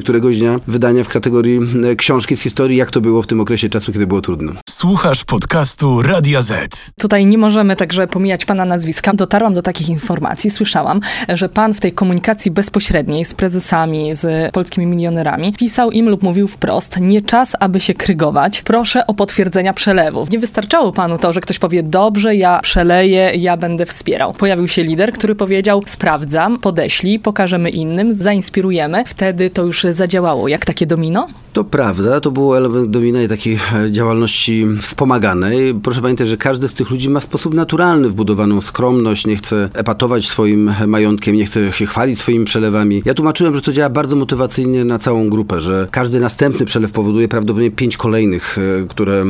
któregoś 0.03 0.39
dnia 0.39 0.61
wydania 0.67 1.05
w 1.05 1.09
kategorii 1.09 1.61
e, 1.85 1.97
książki 1.97 2.37
z 2.37 2.41
historii, 2.41 2.77
jak 2.77 2.91
to 2.91 3.01
było 3.01 3.23
w 3.23 3.27
tym 3.27 3.41
okresie 3.41 3.69
czasu, 3.69 3.93
kiedy 3.93 4.07
było 4.07 4.21
trudno. 4.21 4.53
Słuchasz 4.69 5.25
podcastu 5.25 6.03
Radia 6.03 6.43
Z. 6.43 6.91
Tutaj 7.01 7.27
nie 7.27 7.39
możemy 7.39 7.77
także 7.77 8.07
pomijać 8.07 8.45
pana 8.45 8.65
nazwiska. 8.65 9.15
Dotarłam 9.15 9.55
do 9.55 9.63
takich 9.63 9.89
informacji, 9.89 10.51
słyszałam, 10.51 11.01
że 11.29 11.49
pan 11.49 11.75
w 11.75 11.81
tej 11.81 11.93
komunikacji 11.93 12.51
bezpośredniej 12.51 13.25
z 13.25 13.35
prezesami, 13.35 14.15
z 14.15 14.53
polskimi 14.53 14.87
milionerami 14.87 15.53
pisał 15.53 15.91
im 15.91 16.09
lub 16.09 16.23
mówił 16.23 16.49
wprost, 16.49 17.01
nie 17.01 17.23
czas, 17.23 17.57
aby 17.61 17.81
się 17.81 17.95
krygować, 17.95 18.63
proszę 18.63 19.07
o 19.07 19.15
potwierdzenia 19.15 19.73
przelewów. 19.73 20.31
Nie 20.31 20.39
wystarczało 20.39 20.93
panu 20.93 21.19
to, 21.19 21.33
że 21.33 21.41
ktoś 21.41 21.59
powie, 21.59 21.83
dobrze, 21.83 22.37
ja 22.37 22.61
przeleję, 22.63 23.33
ja 23.35 23.57
będę 23.57 23.87
wspierał. 23.87 24.35
Pojawił 24.35 24.69
się 24.69 24.83
lider, 24.83 25.13
który 25.13 25.35
powiedział, 25.35 25.83
sprawdzam, 25.87 26.59
podeślij, 26.59 27.19
pokażemy 27.19 27.71
innym, 27.71 28.15
zainspirujemy. 28.15 29.05
Wtedy 29.07 29.46
to 29.51 29.65
już 29.65 29.87
zadziałało. 29.93 30.49
Jak 30.49 30.65
takie 30.65 30.87
domino? 30.87 31.29
To 31.53 31.65
prawda, 31.65 32.21
to 32.21 32.31
był 32.31 32.55
element 32.55 32.91
domina 32.91 33.23
i 33.23 33.29
takiej 33.29 33.59
e, 33.75 33.93
działalności 33.93 34.67
wspomaganej. 34.81 35.75
Proszę 35.75 36.03
pamiętać, 36.03 36.29
że 36.29 36.37
każdy 36.37 36.69
z 36.69 36.75
tych 36.75 36.91
ludzi 36.91 37.11
ma 37.11 37.21
w 37.21 37.25
sposób 37.25 37.55
naturalny 37.55 38.09
wbudowaną 38.09 38.61
skromność, 38.61 39.27
nie 39.27 39.37
chce 39.37 39.71
epatować 39.75 40.27
swoim 40.27 40.75
majątkiem, 40.87 41.37
nie 41.37 41.47
chce 41.47 41.73
się 41.73 41.87
chwalić 41.87 42.19
swoimi 42.19 42.45
przelewami. 42.45 43.03
Ja 43.05 43.15
tłumaczyłem, 43.15 43.55
że 43.55 43.61
to 43.61 43.73
działa 43.73 43.91
bardzo 43.91 44.17
motywacyjnie 44.17 44.85
na 44.85 44.99
całą 44.99 45.31
grupę, 45.31 45.61
że 45.61 45.89
każdy 45.91 46.21
następny 46.21 46.67
przelew 46.67 46.93
powoduje 46.93 47.29
prawdopodobnie 47.29 47.71
pięć 47.71 47.97
kolejnych, 47.97 48.59
e, 48.59 48.87
które 48.89 49.25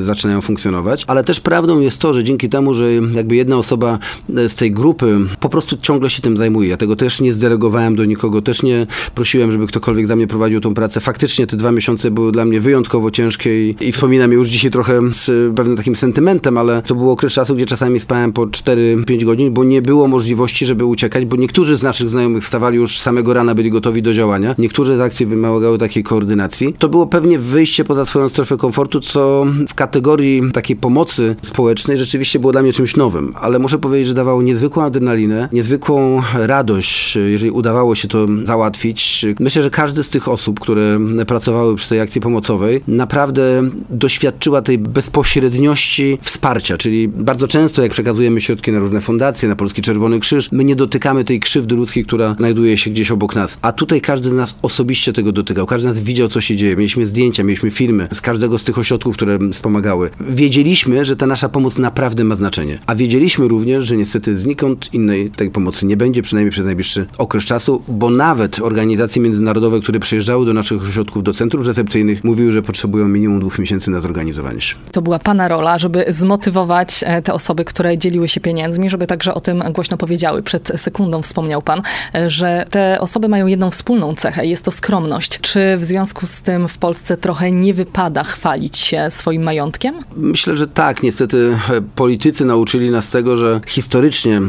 e, 0.00 0.04
zaczynają 0.04 0.40
funkcjonować, 0.40 1.04
ale 1.06 1.24
też 1.24 1.40
prawdą 1.40 1.80
jest 1.80 1.98
to, 1.98 2.12
że 2.12 2.24
dzięki 2.24 2.48
temu, 2.48 2.74
że 2.74 2.92
jakby 2.92 3.36
jedna 3.36 3.56
osoba 3.56 3.98
z 4.28 4.54
tej 4.54 4.72
grupy 4.72 5.18
po 5.40 5.48
prostu 5.48 5.76
ciągle 5.82 6.10
się 6.10 6.22
tym 6.22 6.36
zajmuje. 6.36 6.68
Ja 6.68 6.76
tego 6.76 6.96
też 6.96 7.20
nie 7.20 7.32
zdelegowałem 7.32 7.96
do 7.96 8.04
nikogo, 8.04 8.42
też 8.42 8.62
nie 8.62 8.86
prosiłem, 9.14 9.39
żeby 9.48 9.66
ktokolwiek 9.66 10.06
za 10.06 10.16
mnie 10.16 10.26
prowadził 10.26 10.60
tą 10.60 10.74
pracę. 10.74 11.00
Faktycznie 11.00 11.46
te 11.46 11.56
dwa 11.56 11.72
miesiące 11.72 12.10
były 12.10 12.32
dla 12.32 12.44
mnie 12.44 12.60
wyjątkowo 12.60 13.10
ciężkie 13.10 13.70
i, 13.70 13.76
i 13.80 13.92
wspominam 13.92 14.30
je 14.30 14.36
już 14.36 14.48
dzisiaj 14.48 14.70
trochę 14.70 15.00
z 15.12 15.56
pewnym 15.56 15.76
takim 15.76 15.96
sentymentem, 15.96 16.58
ale 16.58 16.82
to 16.82 16.94
był 16.94 17.10
okres 17.10 17.32
czasu, 17.32 17.54
gdzie 17.54 17.66
czasami 17.66 18.00
spałem 18.00 18.32
po 18.32 18.46
4-5 18.46 19.24
godzin, 19.24 19.52
bo 19.52 19.64
nie 19.64 19.82
było 19.82 20.08
możliwości, 20.08 20.66
żeby 20.66 20.84
uciekać, 20.84 21.24
bo 21.24 21.36
niektórzy 21.36 21.76
z 21.76 21.82
naszych 21.82 22.10
znajomych 22.10 22.44
wstawali 22.44 22.76
już 22.76 22.98
samego 22.98 23.34
rana, 23.34 23.54
byli 23.54 23.70
gotowi 23.70 24.02
do 24.02 24.14
działania. 24.14 24.54
Niektóre 24.58 24.96
z 24.96 25.00
akcji 25.00 25.26
wymagały 25.26 25.78
takiej 25.78 26.02
koordynacji. 26.02 26.74
To 26.78 26.88
było 26.88 27.06
pewnie 27.06 27.38
wyjście 27.38 27.84
poza 27.84 28.04
swoją 28.04 28.28
strefę 28.28 28.56
komfortu, 28.56 29.00
co 29.00 29.46
w 29.68 29.74
kategorii 29.74 30.42
takiej 30.52 30.76
pomocy 30.76 31.36
społecznej 31.42 31.98
rzeczywiście 31.98 32.38
było 32.38 32.52
dla 32.52 32.62
mnie 32.62 32.72
czymś 32.72 32.96
nowym, 32.96 33.34
ale 33.40 33.58
muszę 33.58 33.78
powiedzieć, 33.78 34.08
że 34.08 34.14
dawało 34.14 34.42
niezwykłą 34.42 34.82
adrenalinę, 34.82 35.48
niezwykłą 35.52 36.22
radość, 36.34 37.16
jeżeli 37.16 37.50
udawało 37.50 37.94
się 37.94 38.08
to 38.08 38.26
załatwić. 38.44 39.26
Myślę, 39.40 39.62
że 39.62 39.70
każdy 39.70 40.04
z 40.04 40.08
tych 40.08 40.28
osób, 40.28 40.60
które 40.60 40.98
pracowały 41.26 41.76
przy 41.76 41.88
tej 41.88 42.00
akcji 42.00 42.20
pomocowej, 42.20 42.80
naprawdę 42.88 43.62
doświadczyła 43.90 44.62
tej 44.62 44.78
bezpośredniości 44.78 46.18
wsparcia, 46.22 46.78
czyli 46.78 47.08
bardzo 47.08 47.48
często 47.48 47.82
jak 47.82 47.92
przekazujemy 47.92 48.40
środki 48.40 48.72
na 48.72 48.78
różne 48.78 49.00
fundacje, 49.00 49.48
na 49.48 49.56
Polski 49.56 49.82
Czerwony 49.82 50.20
Krzyż, 50.20 50.52
my 50.52 50.64
nie 50.64 50.76
dotykamy 50.76 51.24
tej 51.24 51.40
krzywdy 51.40 51.74
ludzkiej, 51.74 52.04
która 52.04 52.34
znajduje 52.38 52.76
się 52.76 52.90
gdzieś 52.90 53.10
obok 53.10 53.34
nas. 53.34 53.58
A 53.62 53.72
tutaj 53.72 54.00
każdy 54.00 54.30
z 54.30 54.32
nas 54.32 54.54
osobiście 54.62 55.12
tego 55.12 55.32
dotykał. 55.32 55.66
Każdy 55.66 55.92
z 55.92 55.96
nas 55.96 56.04
widział, 56.04 56.28
co 56.28 56.40
się 56.40 56.56
dzieje. 56.56 56.76
Mieliśmy 56.76 57.06
zdjęcia, 57.06 57.42
mieliśmy 57.42 57.70
filmy 57.70 58.08
z 58.12 58.20
każdego 58.20 58.58
z 58.58 58.64
tych 58.64 58.78
ośrodków, 58.78 59.16
które 59.16 59.38
wspomagały. 59.52 60.10
Wiedzieliśmy, 60.20 61.04
że 61.04 61.16
ta 61.16 61.26
nasza 61.26 61.48
pomoc 61.48 61.78
naprawdę 61.78 62.24
ma 62.24 62.36
znaczenie. 62.36 62.78
A 62.86 62.94
wiedzieliśmy 62.94 63.48
również, 63.48 63.84
że 63.84 63.96
niestety 63.96 64.36
znikąd 64.36 64.94
innej 64.94 65.30
tej 65.30 65.50
pomocy 65.50 65.86
nie 65.86 65.96
będzie, 65.96 66.22
przynajmniej 66.22 66.52
przez 66.52 66.66
najbliższy 66.66 67.06
okres 67.18 67.44
czasu, 67.44 67.82
bo 67.88 68.10
nawet 68.10 68.58
organizacje 68.58 69.19
międzynarodowe, 69.20 69.80
które 69.80 70.00
przyjeżdżały 70.00 70.46
do 70.46 70.54
naszych 70.54 70.82
ośrodków, 70.82 71.22
do 71.22 71.32
centrów 71.32 71.66
recepcyjnych, 71.66 72.24
mówiły, 72.24 72.52
że 72.52 72.62
potrzebują 72.62 73.08
minimum 73.08 73.40
dwóch 73.40 73.58
miesięcy 73.58 73.90
na 73.90 74.00
zorganizowanie 74.00 74.60
się. 74.60 74.74
To 74.92 75.02
była 75.02 75.18
Pana 75.18 75.48
rola, 75.48 75.78
żeby 75.78 76.04
zmotywować 76.08 77.04
e, 77.06 77.22
te 77.22 77.34
osoby, 77.34 77.64
które 77.64 77.98
dzieliły 77.98 78.28
się 78.28 78.40
pieniędzmi, 78.40 78.90
żeby 78.90 79.06
także 79.06 79.34
o 79.34 79.40
tym 79.40 79.62
głośno 79.72 79.96
powiedziały. 79.96 80.42
Przed 80.42 80.72
sekundą 80.76 81.22
wspomniał 81.22 81.62
Pan, 81.62 81.82
e, 82.14 82.30
że 82.30 82.64
te 82.70 83.00
osoby 83.00 83.28
mają 83.28 83.46
jedną 83.46 83.70
wspólną 83.70 84.14
cechę, 84.14 84.46
jest 84.46 84.64
to 84.64 84.70
skromność. 84.70 85.40
Czy 85.40 85.76
w 85.76 85.84
związku 85.84 86.26
z 86.26 86.40
tym 86.40 86.68
w 86.68 86.78
Polsce 86.78 87.16
trochę 87.16 87.52
nie 87.52 87.74
wypada 87.74 88.24
chwalić 88.24 88.78
się 88.78 89.06
swoim 89.10 89.42
majątkiem? 89.42 89.94
Myślę, 90.16 90.56
że 90.56 90.68
tak. 90.68 91.02
Niestety 91.02 91.56
e, 91.70 91.80
politycy 91.94 92.44
nauczyli 92.44 92.90
nas 92.90 93.10
tego, 93.10 93.36
że 93.36 93.60
historycznie 93.66 94.40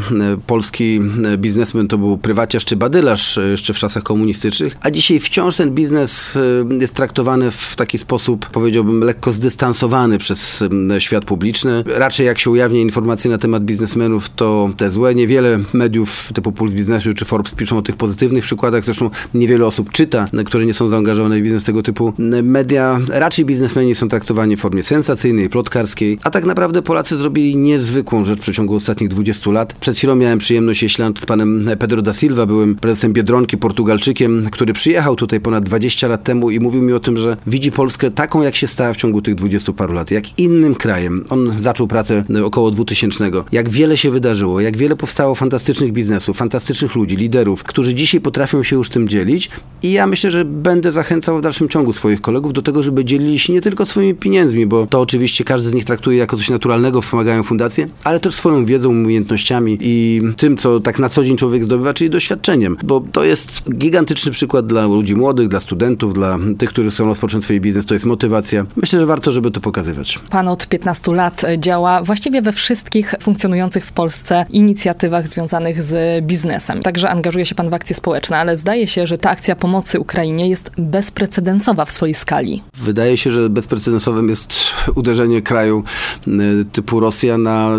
polski 0.48 1.02
biznesmen 1.38 1.88
to 1.88 1.98
był 1.98 2.18
prywaciarz 2.18 2.66
czy 2.66 2.76
badylarz 2.76 3.40
jeszcze 3.52 3.74
w 3.74 3.78
czasach 3.78 4.04
komunistycznych, 4.04 4.61
a 4.82 4.92
dzisiaj 4.92 5.20
wciąż 5.20 5.56
ten 5.56 5.72
biznes 5.72 6.38
jest 6.80 6.94
traktowany 6.94 7.52
w 7.52 7.76
taki 7.76 7.98
sposób, 7.98 8.50
powiedziałbym, 8.50 9.04
lekko 9.04 9.34
zdystansowany 9.34 10.18
przez 10.18 10.64
świat 11.00 11.26
publiczny. 11.26 11.84
Raczej 11.86 12.26
jak 12.26 12.40
się 12.40 12.50
ujawnia 12.50 12.82
informacje 12.82 13.32
na 13.32 13.38
temat 13.38 13.64
biznesmenów, 13.66 14.30
to 14.30 14.70
te 14.78 14.90
złe. 14.90 15.16
Niewiele 15.16 15.60
mediów 15.74 16.32
typu 16.34 16.52
Puls 16.52 16.74
Biznesu 16.74 17.14
czy 17.14 17.26
Forbes 17.26 17.56
piszą 17.56 17.78
o 17.78 17.82
tych 17.82 17.96
pozytywnych 17.96 18.44
przykładach. 18.44 18.86
Zresztą 18.86 19.10
niewiele 19.34 19.66
osób 19.66 19.92
czyta, 19.92 20.28
które 20.46 20.66
nie 20.66 20.74
są 20.74 20.90
zaangażowane 20.90 21.40
w 21.40 21.44
biznes 21.44 21.64
tego 21.64 21.84
typu. 21.84 22.14
Media, 22.44 23.00
raczej 23.10 23.46
biznesmeni 23.46 23.96
są 23.96 24.08
traktowani 24.08 24.58
w 24.58 24.60
formie 24.60 24.84
sensacyjnej, 24.84 25.50
plotkarskiej, 25.50 26.18
a 26.24 26.30
tak 26.30 26.46
naprawdę 26.46 26.82
Polacy 26.82 27.18
zrobili 27.18 27.56
niezwykłą 27.56 28.26
rzecz 28.26 28.40
w 28.40 28.42
przeciągu 28.42 28.76
ostatnich 28.76 29.10
20 29.10 29.52
lat. 29.52 29.74
Przed 29.74 29.98
chwilą 29.98 30.16
miałem 30.16 30.40
przyjemność 30.40 30.84
jeść 30.84 30.98
z 31.22 31.26
panem 31.26 31.70
Pedro 31.80 32.02
da 32.02 32.14
Silva, 32.14 32.46
byłym 32.46 32.76
prezesem 32.76 33.14
Biedronki, 33.14 33.58
Portugalczykiem, 33.58 34.50
który 34.52 34.74
przyjechał 34.74 35.16
tutaj 35.16 35.40
ponad 35.40 35.64
20 35.64 36.08
lat 36.08 36.24
temu 36.24 36.52
i 36.52 36.60
mówił 36.60 36.82
mi 36.82 36.94
o 36.94 37.00
tym, 37.00 37.18
że 37.18 37.38
widzi 37.48 37.72
Polskę 37.72 38.12
taką, 38.12 38.42
jak 38.42 38.56
się 38.56 38.68
stała 38.68 38.94
w 38.94 38.98
ciągu 38.98 39.22
tych 39.22 39.36
20 39.36 39.74
paru 39.74 39.94
lat, 39.94 40.12
jak 40.12 40.40
innym 40.40 40.76
krajem. 40.76 41.26
On 41.30 41.62
zaczął 41.62 41.88
pracę 41.88 42.24
około 42.44 42.72
2000. 42.72 43.32
Jak 43.52 43.70
wiele 43.70 43.98
się 43.98 44.12
wydarzyło, 44.12 44.62
jak 44.62 44.78
wiele 44.78 44.96
powstało 44.96 45.36
fantastycznych 45.36 45.92
biznesów, 45.92 46.38
fantastycznych 46.38 46.96
ludzi, 46.96 47.16
liderów, 47.16 47.64
którzy 47.64 47.96
dzisiaj 47.96 48.22
potrafią 48.22 48.64
się 48.64 48.76
już 48.76 48.90
tym 48.90 49.10
dzielić 49.10 49.50
i 49.84 49.92
ja 49.92 50.08
myślę, 50.08 50.32
że 50.32 50.46
będę 50.46 50.92
zachęcał 50.92 51.38
w 51.38 51.42
dalszym 51.42 51.70
ciągu 51.70 51.94
swoich 51.94 52.22
kolegów 52.22 52.54
do 52.54 52.62
tego, 52.62 52.84
żeby 52.84 53.06
dzielili 53.06 53.40
się 53.40 53.54
nie 53.54 53.62
tylko 53.62 53.86
swoimi 53.86 54.16
pieniędzmi, 54.16 54.66
bo 54.66 54.88
to 54.88 55.02
oczywiście 55.02 55.44
każdy 55.44 55.70
z 55.70 55.74
nich 55.74 55.86
traktuje 55.86 56.18
jako 56.18 56.38
coś 56.38 56.50
naturalnego, 56.50 57.02
wspomagają 57.02 57.44
fundacje, 57.44 57.88
ale 58.04 58.20
też 58.20 58.36
swoją 58.36 58.66
wiedzą, 58.66 58.90
umiejętnościami 58.90 59.78
i 59.82 60.22
tym, 60.38 60.58
co 60.58 60.80
tak 60.80 61.00
na 61.00 61.10
co 61.10 61.24
dzień 61.24 61.38
człowiek 61.38 61.64
zdobywa, 61.64 61.94
czyli 61.94 62.10
doświadczeniem, 62.10 62.78
bo 62.84 63.04
to 63.12 63.24
jest 63.24 63.74
gigantyczny 63.74 64.32
przykład 64.42 64.66
dla 64.66 64.88
ludzi 64.88 65.16
młodych, 65.16 65.48
dla 65.48 65.60
studentów, 65.60 66.14
dla 66.14 66.38
tych, 66.58 66.70
którzy 66.70 66.92
chcą 66.92 67.06
rozpocząć 67.06 67.44
swój 67.44 67.62
biznes, 67.62 67.86
to 67.86 67.94
jest 67.94 68.06
motywacja. 68.06 68.66
Myślę, 68.76 69.00
że 69.00 69.06
warto, 69.06 69.32
żeby 69.32 69.52
to 69.52 69.62
pokazywać. 69.62 70.20
Pan 70.30 70.48
od 70.48 70.68
15 70.68 71.14
lat 71.14 71.42
działa 71.58 72.04
właściwie 72.04 72.42
we 72.42 72.52
wszystkich 72.52 73.16
funkcjonujących 73.22 73.86
w 73.86 73.92
Polsce 73.92 74.46
inicjatywach 74.50 75.28
związanych 75.28 75.84
z 75.84 76.26
biznesem. 76.26 76.82
Także 76.82 77.10
angażuje 77.10 77.46
się 77.46 77.56
pan 77.56 77.70
w 77.70 77.74
akcje 77.74 77.96
społeczne, 77.96 78.38
ale 78.38 78.58
zdaje 78.58 78.88
się, 78.88 79.08
że 79.08 79.18
ta 79.18 79.30
akcja 79.30 79.56
pomocy 79.56 80.00
Ukrainie 80.00 80.50
jest 80.50 80.72
bezprecedensowa 80.78 81.86
w 81.86 81.92
swojej 81.92 82.14
skali. 82.14 82.62
Wydaje 82.84 83.18
się, 83.18 83.32
że 83.32 83.50
bezprecedensowym 83.50 84.30
jest 84.30 84.54
uderzenie 84.96 85.42
kraju 85.42 85.84
y, 86.28 86.32
typu 86.72 87.00
Rosja 87.00 87.38
na 87.38 87.70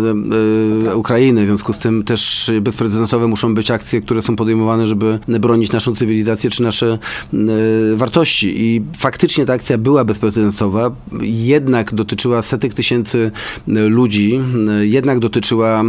y, 0.91 0.95
Ukrainę. 0.95 1.43
W 1.43 1.47
związku 1.47 1.73
z 1.73 1.77
tym 1.77 2.03
też 2.03 2.51
bezprecedensowe 2.61 3.27
muszą 3.27 3.55
być 3.55 3.71
akcje, 3.71 4.01
które 4.01 4.21
są 4.21 4.35
podejmowane, 4.35 4.87
żeby 4.87 5.19
bronić 5.27 5.71
naszą 5.71 5.95
cywilizację 5.95 6.49
czy 6.53 6.63
nasze 6.63 6.97
y, 7.33 7.95
wartości. 7.95 8.53
I 8.55 8.81
faktycznie 8.97 9.45
ta 9.45 9.53
akcja 9.53 9.77
była 9.77 10.05
bezprecedensowa, 10.05 10.91
jednak 11.21 11.93
dotyczyła 11.93 12.41
setek 12.41 12.73
tysięcy 12.73 13.31
ludzi, 13.67 14.39
jednak 14.81 15.19
dotyczyła 15.19 15.83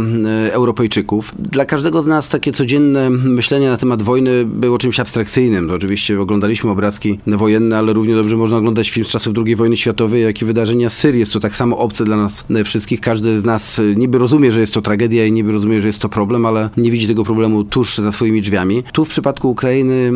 Europejczyków. 0.51 1.33
Dla 1.39 1.65
każdego 1.65 2.03
z 2.03 2.07
nas 2.07 2.29
takie 2.29 2.51
codzienne 2.51 3.09
myślenie 3.09 3.69
na 3.69 3.77
temat 3.77 4.03
wojny 4.03 4.45
było 4.45 4.77
czymś 4.77 4.99
abstrakcyjnym. 4.99 5.67
To 5.67 5.73
oczywiście 5.73 6.21
oglądaliśmy 6.21 6.71
obrazki 6.71 7.19
wojenne, 7.27 7.77
ale 7.77 7.93
równie 7.93 8.15
dobrze 8.15 8.37
można 8.37 8.57
oglądać 8.57 8.89
film 8.89 9.05
z 9.05 9.09
czasów 9.09 9.33
II 9.45 9.55
wojny 9.55 9.77
światowej, 9.77 10.23
jak 10.23 10.41
i 10.41 10.45
wydarzenia 10.45 10.89
z 10.89 10.97
Syrii. 10.97 11.19
Jest 11.19 11.33
to 11.33 11.39
tak 11.39 11.55
samo 11.55 11.77
obce 11.77 12.03
dla 12.03 12.17
nas 12.17 12.45
wszystkich. 12.65 13.01
Każdy 13.01 13.41
z 13.41 13.45
nas 13.45 13.81
niby 13.95 14.17
rozumie, 14.17 14.51
że 14.51 14.61
jest 14.61 14.73
to 14.73 14.81
tragedia 14.81 15.25
i 15.25 15.31
niby 15.31 15.51
rozumie, 15.51 15.81
że 15.81 15.87
jest 15.87 15.99
to 15.99 16.09
problem, 16.09 16.45
ale 16.45 16.69
nie 16.77 16.91
widzi 16.91 17.07
tego 17.07 17.23
problemu 17.23 17.63
tuż 17.63 17.97
za 17.97 18.11
swoimi 18.11 18.41
drzwiami. 18.41 18.83
Tu 18.93 19.05
w 19.05 19.09
przypadku 19.09 19.49
Ukrainy 19.49 20.11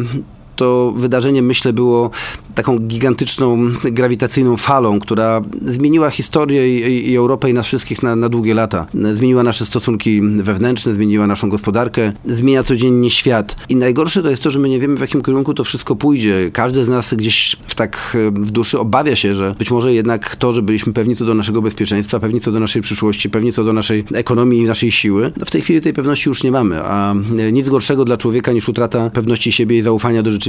to 0.60 0.94
wydarzenie, 0.98 1.42
myślę, 1.42 1.74
było 1.74 2.12
taką 2.56 2.80
gigantyczną, 2.80 3.58
grawitacyjną 3.84 4.58
falą, 4.58 5.00
która 5.00 5.42
zmieniła 5.62 6.10
historię 6.10 6.80
i, 6.80 7.12
i 7.12 7.18
Europę 7.18 7.50
i 7.50 7.54
nas 7.54 7.66
wszystkich 7.66 8.04
na, 8.04 8.16
na, 8.16 8.30
długie 8.30 8.54
lata. 8.54 8.86
Zmieniła 9.13 9.44
nasze 9.44 9.66
stosunki 9.66 10.22
wewnętrzne, 10.22 10.94
zmieniła 10.94 11.28
naszą 11.28 11.50
gospodarkę, 11.50 12.13
zmienia 12.25 12.63
codziennie 12.63 13.10
świat. 13.10 13.56
I 13.70 13.75
najgorsze 13.75 14.24
to 14.24 14.30
jest 14.30 14.44
to, 14.44 14.50
że 14.50 14.60
my 14.60 14.70
nie 14.70 14.80
wiemy, 14.80 14.98
w 14.98 15.01
jakim 15.01 15.22
kierunku 15.22 15.54
to 15.54 15.63
wszystko 15.63 15.96
pójdzie. 15.96 16.51
Każdy 16.54 16.86
z 16.86 16.89
nas 16.89 17.13
gdzieś 17.13 17.56
w 17.68 17.75
tak 17.75 18.18
w 18.32 18.51
duszy 18.51 18.80
obawia 18.80 19.16
się, 19.16 19.36
że 19.36 19.56
być 19.60 19.72
może 19.72 19.94
jednak 19.94 20.36
to, 20.36 20.54
że 20.54 20.62
byliśmy 20.62 20.94
pewni 20.94 21.16
co 21.16 21.25
do 21.25 21.34
naszego 21.34 21.62
bezpieczeństwa, 21.62 22.20
pewni 22.20 22.42
co 22.42 22.51
do 22.51 22.60
naszej 22.60 22.82
przyszłości, 22.82 23.30
pewni 23.30 23.54
co 23.54 23.63
do 23.63 23.74
naszej 23.74 24.04
ekonomii 24.13 24.62
i 24.62 24.66
naszej 24.66 24.92
siły, 24.92 25.32
no 25.38 25.46
w 25.46 25.51
tej 25.51 25.62
chwili 25.62 25.82
tej 25.82 25.94
pewności 25.94 26.30
już 26.30 26.44
nie 26.44 26.51
mamy, 26.51 26.84
a 26.84 27.16
nic 27.51 27.70
gorszego 27.70 28.06
dla 28.06 28.18
człowieka 28.18 28.51
niż 28.51 28.70
utrata 28.70 29.10
pewności 29.10 29.51
siebie 29.51 29.78
i 29.78 29.82
zaufania 29.82 30.24
do 30.24 30.32
rzeczywistości 30.32 30.49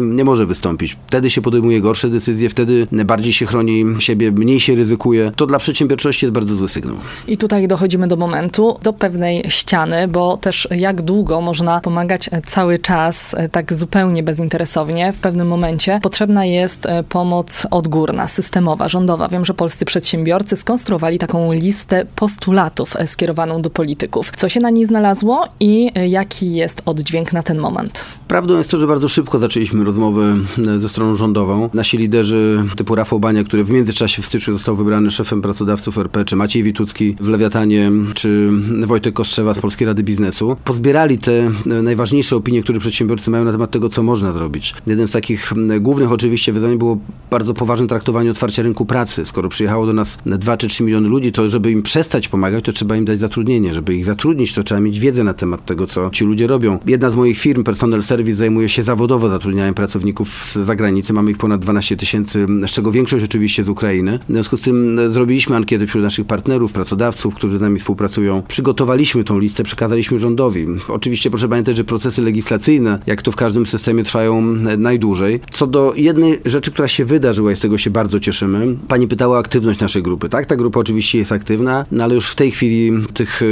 nie 0.00 0.24
może 0.24 0.46
wystąpić. 0.46 0.96
Wtedy 1.06 1.30
się 1.30 1.42
podejmuje 1.42 1.80
gorsze 1.80 2.10
decyzje, 2.10 2.48
wtedy 2.48 2.86
bardziej 2.92 3.32
się 3.32 3.46
chroni 3.46 3.84
siebie, 3.98 4.32
mniej 4.32 4.60
się 4.60 4.74
ryzykuje. 4.74 5.32
To 5.36 5.46
dla 5.46 5.58
przedsiębiorczości 5.58 6.26
jest 6.26 6.34
bardzo 6.34 6.54
zły 6.54 6.68
sygnał. 6.68 6.96
I 7.28 7.36
tutaj 7.36 7.68
dochodzimy 7.68 8.08
do 8.08 8.16
momentu, 8.16 8.78
do 8.82 8.92
pewnej 8.92 9.44
ściany, 9.48 10.08
bo 10.08 10.36
też 10.36 10.68
jak 10.70 11.02
długo 11.02 11.40
można 11.40 11.80
pomagać 11.80 12.30
cały 12.46 12.78
czas 12.78 13.34
e, 13.34 13.48
tak 13.48 13.74
zupełnie 13.74 14.22
bezinteresownie. 14.22 15.12
W 15.12 15.18
pewnym 15.18 15.48
momencie 15.48 16.00
potrzebna 16.02 16.44
jest 16.44 16.86
e, 16.86 17.02
pomoc 17.02 17.66
odgórna, 17.70 18.28
systemowa, 18.28 18.88
rządowa. 18.88 19.28
Wiem, 19.28 19.44
że 19.44 19.54
polscy 19.54 19.84
przedsiębiorcy 19.84 20.56
skonstruowali 20.56 21.18
taką 21.18 21.52
listę 21.52 22.06
postulatów 22.16 22.96
e, 22.96 23.06
skierowaną 23.06 23.62
do 23.62 23.70
polityków. 23.70 24.32
Co 24.36 24.48
się 24.48 24.60
na 24.60 24.70
niej 24.70 24.86
znalazło 24.86 25.44
i 25.60 25.90
jaki 26.08 26.54
jest 26.54 26.82
oddźwięk 26.86 27.32
na 27.32 27.42
ten 27.42 27.58
moment? 27.58 28.06
Prawdą 28.28 28.58
jest 28.58 28.70
to, 28.70 28.78
że 28.78 28.86
bardzo 28.86 29.08
szybko 29.16 29.38
zaczęliśmy 29.38 29.84
rozmowy 29.84 30.34
ze 30.78 30.88
stroną 30.88 31.16
rządową. 31.16 31.70
Nasi 31.74 31.98
liderzy 31.98 32.64
typu 32.76 32.94
Rafał 32.94 33.20
Bania, 33.20 33.44
który 33.44 33.64
w 33.64 33.70
międzyczasie 33.70 34.22
w 34.22 34.26
styczniu 34.26 34.54
został 34.54 34.76
wybrany 34.76 35.10
szefem 35.10 35.42
pracodawców 35.42 35.98
RP, 35.98 36.24
czy 36.24 36.36
Maciej 36.36 36.62
Witucki 36.62 37.16
w 37.20 37.28
Lewiatanie, 37.28 37.92
czy 38.14 38.50
Wojtek 38.86 39.14
Kostrzewa 39.14 39.54
z 39.54 39.58
Polskiej 39.58 39.86
Rady 39.86 40.02
Biznesu, 40.02 40.56
pozbierali 40.64 41.18
te 41.18 41.50
najważniejsze 41.82 42.36
opinie, 42.36 42.62
które 42.62 42.80
przedsiębiorcy 42.80 43.30
mają 43.30 43.44
na 43.44 43.52
temat 43.52 43.70
tego, 43.70 43.88
co 43.88 44.02
można 44.02 44.32
zrobić. 44.32 44.74
Jednym 44.86 45.08
z 45.08 45.12
takich 45.12 45.52
głównych 45.80 46.12
oczywiście 46.12 46.52
wyzwań 46.52 46.78
było 46.78 46.98
bardzo 47.30 47.54
poważne 47.54 47.86
traktowanie 47.86 48.30
otwarcia 48.30 48.62
rynku 48.62 48.86
pracy. 48.86 49.26
Skoro 49.26 49.48
przyjechało 49.48 49.86
do 49.86 49.92
nas 49.92 50.18
2 50.26 50.56
czy 50.56 50.68
3 50.68 50.82
miliony 50.82 51.08
ludzi, 51.08 51.32
to 51.32 51.48
żeby 51.48 51.70
im 51.70 51.82
przestać 51.82 52.28
pomagać, 52.28 52.64
to 52.64 52.72
trzeba 52.72 52.96
im 52.96 53.04
dać 53.04 53.18
zatrudnienie. 53.18 53.74
Żeby 53.74 53.94
ich 53.94 54.04
zatrudnić, 54.04 54.52
to 54.52 54.62
trzeba 54.62 54.80
mieć 54.80 55.00
wiedzę 55.00 55.24
na 55.24 55.34
temat 55.34 55.64
tego, 55.64 55.86
co 55.86 56.10
ci 56.10 56.24
ludzie 56.24 56.46
robią. 56.46 56.78
Jedna 56.86 57.10
z 57.10 57.14
moich 57.14 57.38
firm, 57.38 57.64
Personal 57.64 58.02
Service, 58.02 58.36
zajmuje 58.36 58.68
się 58.68 58.82
zawodowo 59.06 59.28
zatrudnianiem 59.28 59.74
pracowników 59.74 60.44
z 60.44 60.54
zagranicy 60.66 61.12
Mamy 61.12 61.30
ich 61.30 61.38
ponad 61.38 61.60
12 61.60 61.96
tysięcy, 61.96 62.46
z 62.66 62.70
czego 62.70 62.92
większość 62.92 63.24
oczywiście 63.24 63.64
z 63.64 63.68
Ukrainy. 63.68 64.18
W 64.28 64.32
związku 64.32 64.56
z 64.56 64.60
tym 64.60 64.98
e, 64.98 65.10
zrobiliśmy 65.10 65.56
ankietę 65.56 65.86
wśród 65.86 66.04
naszych 66.04 66.26
partnerów, 66.26 66.72
pracodawców, 66.72 67.34
którzy 67.34 67.58
z 67.58 67.60
nami 67.60 67.78
współpracują. 67.78 68.42
Przygotowaliśmy 68.48 69.24
tą 69.24 69.38
listę, 69.38 69.64
przekazaliśmy 69.64 70.18
rządowi. 70.18 70.66
Oczywiście 70.88 71.30
proszę 71.30 71.48
pamiętać, 71.48 71.76
że 71.76 71.84
procesy 71.84 72.22
legislacyjne, 72.22 72.98
jak 73.06 73.22
to 73.22 73.32
w 73.32 73.36
każdym 73.36 73.66
systemie, 73.66 74.04
trwają 74.04 74.38
e, 74.38 74.76
najdłużej. 74.76 75.40
Co 75.50 75.66
do 75.66 75.92
jednej 75.96 76.40
rzeczy, 76.44 76.70
która 76.72 76.88
się 76.88 77.04
wydarzyła 77.04 77.52
i 77.52 77.56
z 77.56 77.60
tego 77.60 77.78
się 77.78 77.90
bardzo 77.90 78.20
cieszymy. 78.20 78.76
Pani 78.88 79.08
pytała 79.08 79.36
o 79.36 79.38
aktywność 79.38 79.80
naszej 79.80 80.02
grupy. 80.02 80.28
Tak, 80.28 80.46
ta 80.46 80.56
grupa 80.56 80.80
oczywiście 80.80 81.18
jest 81.18 81.32
aktywna, 81.32 81.84
no 81.92 82.04
ale 82.04 82.14
już 82.14 82.30
w 82.30 82.34
tej 82.34 82.50
chwili 82.50 82.92
tych 83.14 83.42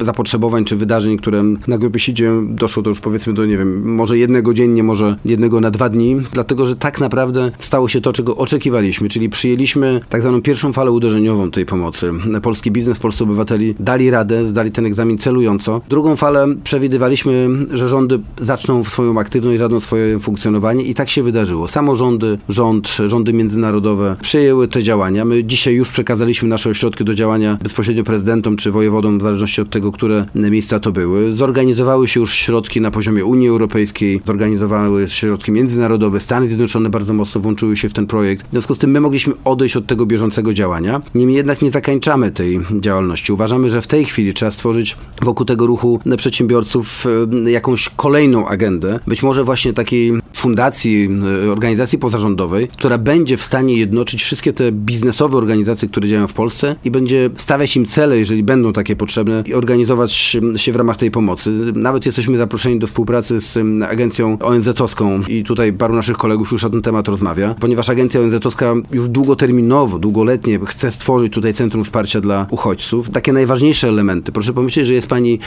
e, 0.00 0.04
zapotrzebowań 0.04 0.64
czy 0.64 0.76
wydarzeń, 0.76 1.18
które 1.18 1.42
na 1.66 1.78
grupie 1.78 1.98
się 1.98 2.14
dzieją, 2.14 2.54
doszło 2.54 2.82
to 2.82 2.90
już 2.90 3.00
powiedzmy 3.00 3.32
do, 3.32 3.46
nie 3.46 3.58
wiem, 3.58 3.94
może 3.94 4.18
jednego 4.18 4.54
dziennie, 4.54 4.83
może 4.84 5.16
jednego 5.24 5.60
na 5.60 5.70
dwa 5.70 5.88
dni, 5.88 6.16
dlatego 6.32 6.66
że 6.66 6.76
tak 6.76 7.00
naprawdę 7.00 7.50
stało 7.58 7.88
się 7.88 8.00
to, 8.00 8.12
czego 8.12 8.36
oczekiwaliśmy, 8.36 9.08
czyli 9.08 9.28
przyjęliśmy 9.28 10.00
tak 10.08 10.22
zwaną 10.22 10.42
pierwszą 10.42 10.72
falę 10.72 10.90
uderzeniową 10.90 11.50
tej 11.50 11.66
pomocy. 11.66 12.12
Polski 12.42 12.70
biznes, 12.70 12.98
polscy 12.98 13.24
obywateli 13.24 13.74
dali 13.80 14.10
radę, 14.10 14.46
zdali 14.46 14.70
ten 14.72 14.86
egzamin 14.86 15.18
celująco. 15.18 15.80
Drugą 15.88 16.16
falę 16.16 16.46
przewidywaliśmy, 16.64 17.48
że 17.70 17.88
rządy 17.88 18.20
zaczną 18.38 18.84
swoją 18.84 19.18
aktywność, 19.18 19.60
radną 19.60 19.80
swoje 19.80 20.20
funkcjonowanie 20.20 20.84
i 20.84 20.94
tak 20.94 21.10
się 21.10 21.22
wydarzyło. 21.22 21.68
Samorządy, 21.68 22.38
rząd, 22.48 22.96
rządy 23.04 23.32
międzynarodowe 23.32 24.16
przyjęły 24.22 24.68
te 24.68 24.82
działania. 24.82 25.24
My 25.24 25.44
dzisiaj 25.44 25.74
już 25.74 25.90
przekazaliśmy 25.90 26.48
nasze 26.48 26.70
ośrodki 26.70 27.04
do 27.04 27.14
działania 27.14 27.58
bezpośrednio 27.62 28.04
prezydentom 28.04 28.56
czy 28.56 28.70
wojewodom, 28.70 29.18
w 29.18 29.22
zależności 29.22 29.60
od 29.60 29.70
tego, 29.70 29.92
które 29.92 30.26
miejsca 30.34 30.80
to 30.80 30.92
były. 30.92 31.36
Zorganizowały 31.36 32.08
się 32.08 32.20
już 32.20 32.34
środki 32.34 32.80
na 32.80 32.90
poziomie 32.90 33.24
Unii 33.24 33.48
Europejskiej, 33.48 34.20
zorganizowały 34.26 34.73
środki 35.06 35.52
międzynarodowe. 35.52 36.20
Stany 36.20 36.46
Zjednoczone 36.46 36.90
bardzo 36.90 37.12
mocno 37.12 37.40
włączyły 37.40 37.76
się 37.76 37.88
w 37.88 37.92
ten 37.92 38.06
projekt. 38.06 38.46
W 38.46 38.50
związku 38.52 38.74
z 38.74 38.78
tym 38.78 38.90
my 38.90 39.00
mogliśmy 39.00 39.32
odejść 39.44 39.76
od 39.76 39.86
tego 39.86 40.06
bieżącego 40.06 40.54
działania. 40.54 41.02
Niemniej 41.14 41.36
jednak 41.36 41.62
nie 41.62 41.70
zakańczamy 41.70 42.30
tej 42.30 42.60
działalności. 42.80 43.32
Uważamy, 43.32 43.68
że 43.68 43.82
w 43.82 43.86
tej 43.86 44.04
chwili 44.04 44.34
trzeba 44.34 44.50
stworzyć 44.50 44.96
wokół 45.22 45.46
tego 45.46 45.66
ruchu 45.66 46.00
przedsiębiorców 46.16 47.06
e, 47.46 47.50
jakąś 47.50 47.88
kolejną 47.88 48.48
agendę. 48.48 49.00
Być 49.06 49.22
może 49.22 49.44
właśnie 49.44 49.72
takiej 49.72 50.12
fundacji, 50.32 51.08
e, 51.46 51.52
organizacji 51.52 51.98
pozarządowej, 51.98 52.68
która 52.68 52.98
będzie 52.98 53.36
w 53.36 53.42
stanie 53.42 53.76
jednoczyć 53.76 54.22
wszystkie 54.22 54.52
te 54.52 54.72
biznesowe 54.72 55.38
organizacje, 55.38 55.88
które 55.88 56.08
działają 56.08 56.28
w 56.28 56.32
Polsce 56.32 56.76
i 56.84 56.90
będzie 56.90 57.30
stawiać 57.36 57.76
im 57.76 57.86
cele, 57.86 58.18
jeżeli 58.18 58.42
będą 58.42 58.72
takie 58.72 58.96
potrzebne 58.96 59.44
i 59.46 59.54
organizować 59.54 60.12
się 60.56 60.72
w 60.72 60.76
ramach 60.76 60.96
tej 60.96 61.10
pomocy. 61.10 61.50
Nawet 61.74 62.06
jesteśmy 62.06 62.36
zaproszeni 62.36 62.78
do 62.78 62.86
współpracy 62.86 63.40
z 63.40 63.58
agencją 63.90 64.38
ONZ-owską 64.64 65.22
i 65.28 65.44
tutaj 65.44 65.72
paru 65.72 65.94
naszych 65.94 66.16
kolegów 66.16 66.52
już 66.52 66.62
na 66.62 66.70
ten 66.70 66.82
temat 66.82 67.08
rozmawia, 67.08 67.54
ponieważ 67.60 67.90
agencja 67.90 68.20
ONZ-owska 68.20 68.74
już 68.92 69.08
długoterminowo, 69.08 69.98
długoletnie 69.98 70.58
chce 70.66 70.90
stworzyć 70.90 71.32
tutaj 71.32 71.54
Centrum 71.54 71.84
Wsparcia 71.84 72.20
dla 72.20 72.46
Uchodźców. 72.50 73.10
Takie 73.10 73.32
najważniejsze 73.32 73.88
elementy. 73.88 74.32
Proszę 74.32 74.52
pomyśleć, 74.52 74.86
że 74.86 74.94
jest 74.94 75.08
pani 75.08 75.38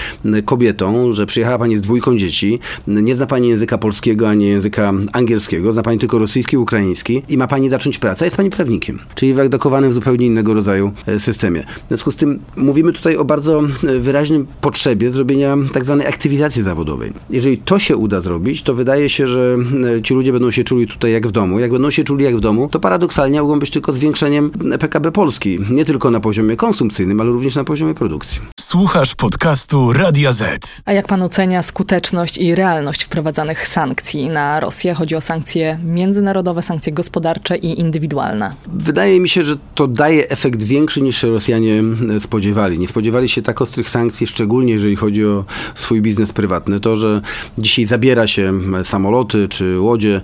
kobietą, 0.46 1.14
że 1.14 1.26
przyjechała 1.26 1.58
pani 1.58 1.78
z 1.78 1.82
dwójką 1.82 2.18
dzieci, 2.18 2.60
nie 2.88 3.16
zna 3.16 3.26
pani 3.26 3.50
języka 3.50 3.78
polskiego, 3.78 4.30
ani 4.30 4.48
języka 4.48 4.94
angielskiego, 5.14 5.74
zna 5.74 5.84
pani 5.84 6.00
tylko 6.00 6.20
rosyjski 6.20 6.58
ukraiński 6.58 7.24
i 7.30 7.38
ma 7.38 7.48
pani 7.48 7.70
zacząć 7.70 7.98
pracę, 7.98 8.26
jest 8.26 8.38
pani 8.38 8.50
prawnikiem, 8.50 9.00
czyli 9.16 9.34
wydakowanym 9.34 9.92
w 9.92 9.94
zupełnie 9.94 10.26
innego 10.26 10.54
rodzaju 10.54 10.92
e, 11.06 11.20
systemie. 11.20 11.64
W 11.86 11.88
związku 11.88 12.12
z 12.12 12.16
tym 12.16 12.40
mówimy 12.56 12.94
tutaj 12.94 13.18
o 13.18 13.26
bardzo 13.26 13.64
e, 13.88 14.00
wyraźnym 14.00 14.48
potrzebie 14.62 15.12
zrobienia 15.12 15.58
tak 15.74 15.84
zwanej 15.84 16.08
aktywizacji 16.08 16.64
zawodowej. 16.64 17.14
Jeżeli 17.30 17.58
to 17.58 17.80
się 17.80 17.98
uda 17.98 18.22
zrobić, 18.22 18.64
to 18.64 18.74
wydaje 18.74 19.07
się, 19.10 19.28
że 19.28 19.58
e, 19.98 20.02
ci 20.02 20.14
ludzie 20.14 20.32
będą 20.32 20.52
się 20.52 20.64
czuli 20.64 20.88
tutaj 20.88 21.12
jak 21.12 21.28
w 21.28 21.32
domu. 21.32 21.60
Jak 21.60 21.72
będą 21.72 21.92
się 21.92 22.04
czuli 22.04 22.26
jak 22.26 22.38
w 22.38 22.40
domu, 22.40 22.70
to 22.72 22.80
paradoksalnie 22.80 23.42
mogą 23.42 23.60
być 23.60 23.70
tylko 23.70 23.94
zwiększeniem 23.94 24.52
PKB 24.80 25.12
Polski. 25.12 25.60
Nie 25.70 25.86
tylko 25.86 26.12
na 26.12 26.20
poziomie 26.20 26.56
konsumpcyjnym, 26.56 27.22
ale 27.22 27.30
również 27.30 27.56
na 27.56 27.64
poziomie 27.64 27.94
produkcji. 27.94 28.42
Słuchasz 28.60 29.16
podcastu 29.16 29.94
Radia 29.94 30.32
Z. 30.32 30.82
A 30.86 30.94
jak 30.94 31.08
pan 31.08 31.22
ocenia 31.22 31.64
skuteczność 31.64 32.38
i 32.38 32.56
realność 32.56 33.04
wprowadzanych 33.04 33.68
sankcji 33.68 34.30
na 34.30 34.60
Rosję? 34.60 34.94
Chodzi 34.94 35.16
o 35.16 35.22
sankcje 35.22 35.80
międzynarodowe, 35.84 36.62
sankcje 36.62 36.94
gospodarcze 36.94 37.58
i 37.58 37.80
indywidualne. 37.80 38.54
Wydaje 38.68 39.20
mi 39.20 39.30
się, 39.30 39.44
że 39.44 39.58
to 39.76 39.88
daje 39.88 40.30
efekt 40.30 40.64
większy 40.64 41.02
niż 41.02 41.22
się 41.22 41.30
Rosjanie 41.30 41.84
spodziewali. 42.20 42.80
Nie 42.80 42.88
spodziewali 42.88 43.30
się 43.30 43.42
tak 43.42 43.62
ostrych 43.62 43.90
sankcji, 43.90 44.28
szczególnie 44.28 44.74
jeżeli 44.74 44.96
chodzi 44.96 45.26
o 45.26 45.46
swój 45.76 46.02
biznes 46.02 46.32
prywatny. 46.32 46.80
To, 46.80 46.96
że 46.96 47.22
dzisiaj 47.58 47.86
zabiera 47.86 48.28
się 48.28 48.54
samoloty 48.98 49.48
czy 49.48 49.80
łodzie 49.80 50.22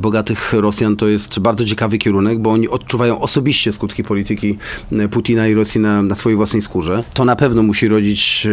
bogatych 0.00 0.52
Rosjan, 0.52 0.96
to 0.96 1.08
jest 1.08 1.38
bardzo 1.38 1.64
ciekawy 1.64 1.98
kierunek, 1.98 2.38
bo 2.38 2.50
oni 2.50 2.68
odczuwają 2.68 3.20
osobiście 3.20 3.72
skutki 3.72 4.04
polityki 4.04 4.58
Putina 5.10 5.48
i 5.48 5.54
Rosji 5.54 5.80
na, 5.80 6.02
na 6.02 6.14
swojej 6.14 6.36
własnej 6.36 6.62
skórze. 6.62 7.04
To 7.14 7.24
na 7.24 7.36
pewno 7.36 7.62
musi 7.62 7.88
rodzić 7.88 8.48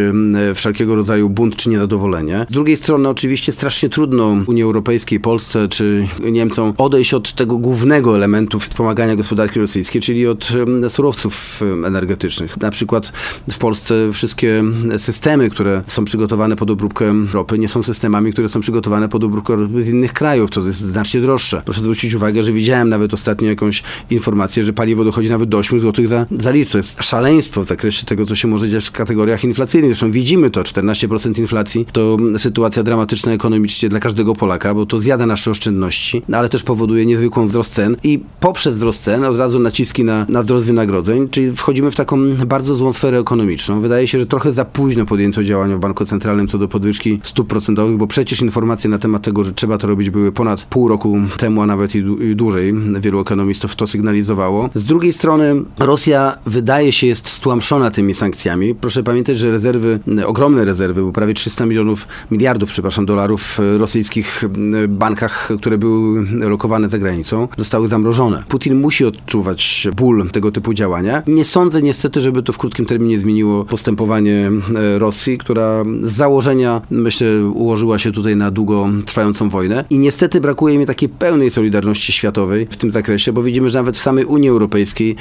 wszelkiego 0.54 0.94
rodzaju 0.94 1.30
bunt 1.30 1.56
czy 1.56 1.68
niezadowolenie. 1.68 2.46
Z 2.48 2.52
drugiej 2.52 2.76
strony 2.76 3.08
oczywiście 3.08 3.52
strasznie 3.52 3.88
trudno 3.88 4.36
Unii 4.46 4.62
Europejskiej, 4.62 5.20
Polsce 5.20 5.68
czy 5.68 6.06
Niemcom 6.30 6.74
odejść 6.78 7.14
od 7.14 7.32
tego 7.32 7.58
głównego 7.58 8.16
elementu 8.16 8.58
wspomagania 8.58 9.16
gospodarki 9.16 9.60
rosyjskiej, 9.60 10.02
czyli 10.02 10.26
od 10.26 10.48
surowców 10.88 11.60
energetycznych. 11.86 12.56
Na 12.56 12.70
przykład 12.70 13.12
w 13.50 13.58
Polsce 13.58 13.94
wszystkie 14.12 14.64
systemy, 14.98 15.50
które 15.50 15.82
są 15.86 16.04
przygotowane 16.04 16.56
pod 16.56 16.70
obróbkę 16.70 17.14
ropy, 17.32 17.58
nie 17.58 17.68
są 17.68 17.82
systemami, 17.82 18.32
które 18.32 18.48
są 18.48 18.60
przygotowane 18.60 19.08
pod 19.08 19.24
obróbkę 19.24 19.63
z 19.80 19.88
innych 19.88 20.12
krajów. 20.12 20.50
To 20.50 20.66
jest 20.66 20.80
znacznie 20.80 21.20
droższe. 21.20 21.62
Proszę 21.64 21.80
zwrócić 21.80 22.14
uwagę, 22.14 22.42
że 22.42 22.52
widziałem 22.52 22.88
nawet 22.88 23.14
ostatnio 23.14 23.48
jakąś 23.48 23.82
informację, 24.10 24.64
że 24.64 24.72
paliwo 24.72 25.04
dochodzi 25.04 25.30
nawet 25.30 25.48
do 25.48 25.58
8 25.58 25.80
zł 25.80 26.06
za, 26.06 26.26
za 26.30 26.50
litr. 26.50 26.72
To 26.72 26.78
jest 26.78 27.02
szaleństwo 27.02 27.64
w 27.64 27.68
zakresie 27.68 28.06
tego, 28.06 28.26
co 28.26 28.36
się 28.36 28.48
może 28.48 28.68
dziać 28.68 28.86
w 28.86 28.92
kategoriach 28.92 29.44
inflacyjnych. 29.44 29.90
Zresztą 29.90 30.10
widzimy 30.10 30.50
to, 30.50 30.62
14% 30.62 31.38
inflacji 31.38 31.86
to 31.92 32.16
sytuacja 32.38 32.82
dramatyczna 32.82 33.32
ekonomicznie 33.32 33.88
dla 33.88 34.00
każdego 34.00 34.34
Polaka, 34.34 34.74
bo 34.74 34.86
to 34.86 34.98
zjada 34.98 35.26
nasze 35.26 35.50
oszczędności, 35.50 36.22
no 36.28 36.38
ale 36.38 36.48
też 36.48 36.62
powoduje 36.62 37.06
niezwykłą 37.06 37.48
wzrost 37.48 37.74
cen 37.74 37.96
i 38.04 38.20
poprzez 38.40 38.76
wzrost 38.76 39.02
cen 39.02 39.24
od 39.24 39.36
razu 39.36 39.58
naciski 39.58 40.04
na, 40.04 40.26
na 40.28 40.42
wzrost 40.42 40.66
wynagrodzeń, 40.66 41.28
czyli 41.28 41.52
wchodzimy 41.52 41.90
w 41.90 41.94
taką 41.94 42.34
bardzo 42.34 42.74
złą 42.74 42.92
sferę 42.92 43.18
ekonomiczną. 43.18 43.80
Wydaje 43.80 44.08
się, 44.08 44.20
że 44.20 44.26
trochę 44.26 44.52
za 44.52 44.64
późno 44.64 45.06
podjęto 45.06 45.44
działania 45.44 45.76
w 45.76 45.80
Banku 45.80 46.04
Centralnym 46.04 46.48
co 46.48 46.58
do 46.58 46.68
podwyżki 46.68 47.20
stóp 47.22 47.48
procentowych, 47.48 47.96
bo 47.96 48.06
przecież 48.06 48.40
informacje 48.40 48.90
na 48.90 48.98
temat 48.98 49.22
tego, 49.22 49.44
że 49.44 49.53
trzeba 49.54 49.78
to 49.78 49.86
robić 49.86 50.10
były 50.10 50.32
ponad 50.32 50.62
pół 50.62 50.88
roku 50.88 51.18
temu, 51.36 51.62
a 51.62 51.66
nawet 51.66 51.94
i, 51.94 52.02
dłużej. 52.36 52.74
Wielu 53.00 53.20
ekonomistów 53.20 53.76
to 53.76 53.86
sygnalizowało. 53.86 54.70
Z 54.74 54.84
drugiej 54.84 55.12
strony 55.12 55.62
Rosja 55.78 56.38
wydaje 56.46 56.92
się 56.92 57.06
jest 57.06 57.28
stłamszona 57.28 57.90
tymi 57.90 58.14
sankcjami. 58.14 58.74
Proszę 58.74 59.02
pamiętać, 59.02 59.38
że 59.38 59.50
rezerwy, 59.50 60.00
ogromne 60.26 60.64
rezerwy, 60.64 61.02
bo 61.02 61.12
prawie 61.12 61.34
300 61.34 61.66
milionów, 61.66 62.08
miliardów, 62.30 62.68
przepraszam, 62.68 63.06
dolarów 63.06 63.42
w 63.42 63.58
rosyjskich 63.78 64.44
bankach, 64.88 65.50
które 65.60 65.78
były 65.78 66.26
lokowane 66.40 66.88
za 66.88 66.98
granicą, 66.98 67.48
zostały 67.58 67.88
zamrożone. 67.88 68.44
Putin 68.48 68.80
musi 68.80 69.04
odczuwać 69.04 69.88
ból 69.96 70.30
tego 70.30 70.52
typu 70.52 70.74
działania. 70.74 71.22
Nie 71.26 71.44
sądzę 71.44 71.82
niestety, 71.82 72.20
żeby 72.20 72.42
to 72.42 72.52
w 72.52 72.58
krótkim 72.58 72.86
terminie 72.86 73.18
zmieniło 73.18 73.64
postępowanie 73.64 74.50
e, 74.74 74.98
Rosji, 74.98 75.38
która 75.38 75.84
z 76.02 76.12
założenia, 76.12 76.80
myślę, 76.90 77.26
ułożyła 77.54 77.98
się 77.98 78.12
tutaj 78.12 78.36
na 78.36 78.50
długo 78.50 78.88
trwającą 79.06 79.43
wojnę. 79.48 79.84
I 79.90 79.98
niestety 79.98 80.40
brakuje 80.40 80.78
mi 80.78 80.86
takiej 80.86 81.08
pełnej 81.08 81.50
solidarności 81.50 82.12
światowej 82.12 82.66
w 82.70 82.76
tym 82.76 82.92
zakresie, 82.92 83.32
bo 83.32 83.42
widzimy, 83.42 83.68
że 83.68 83.78
nawet 83.78 83.96
w 83.96 84.00
samej 84.00 84.24
Unii 84.24 84.48
Europejskiej 84.48 85.16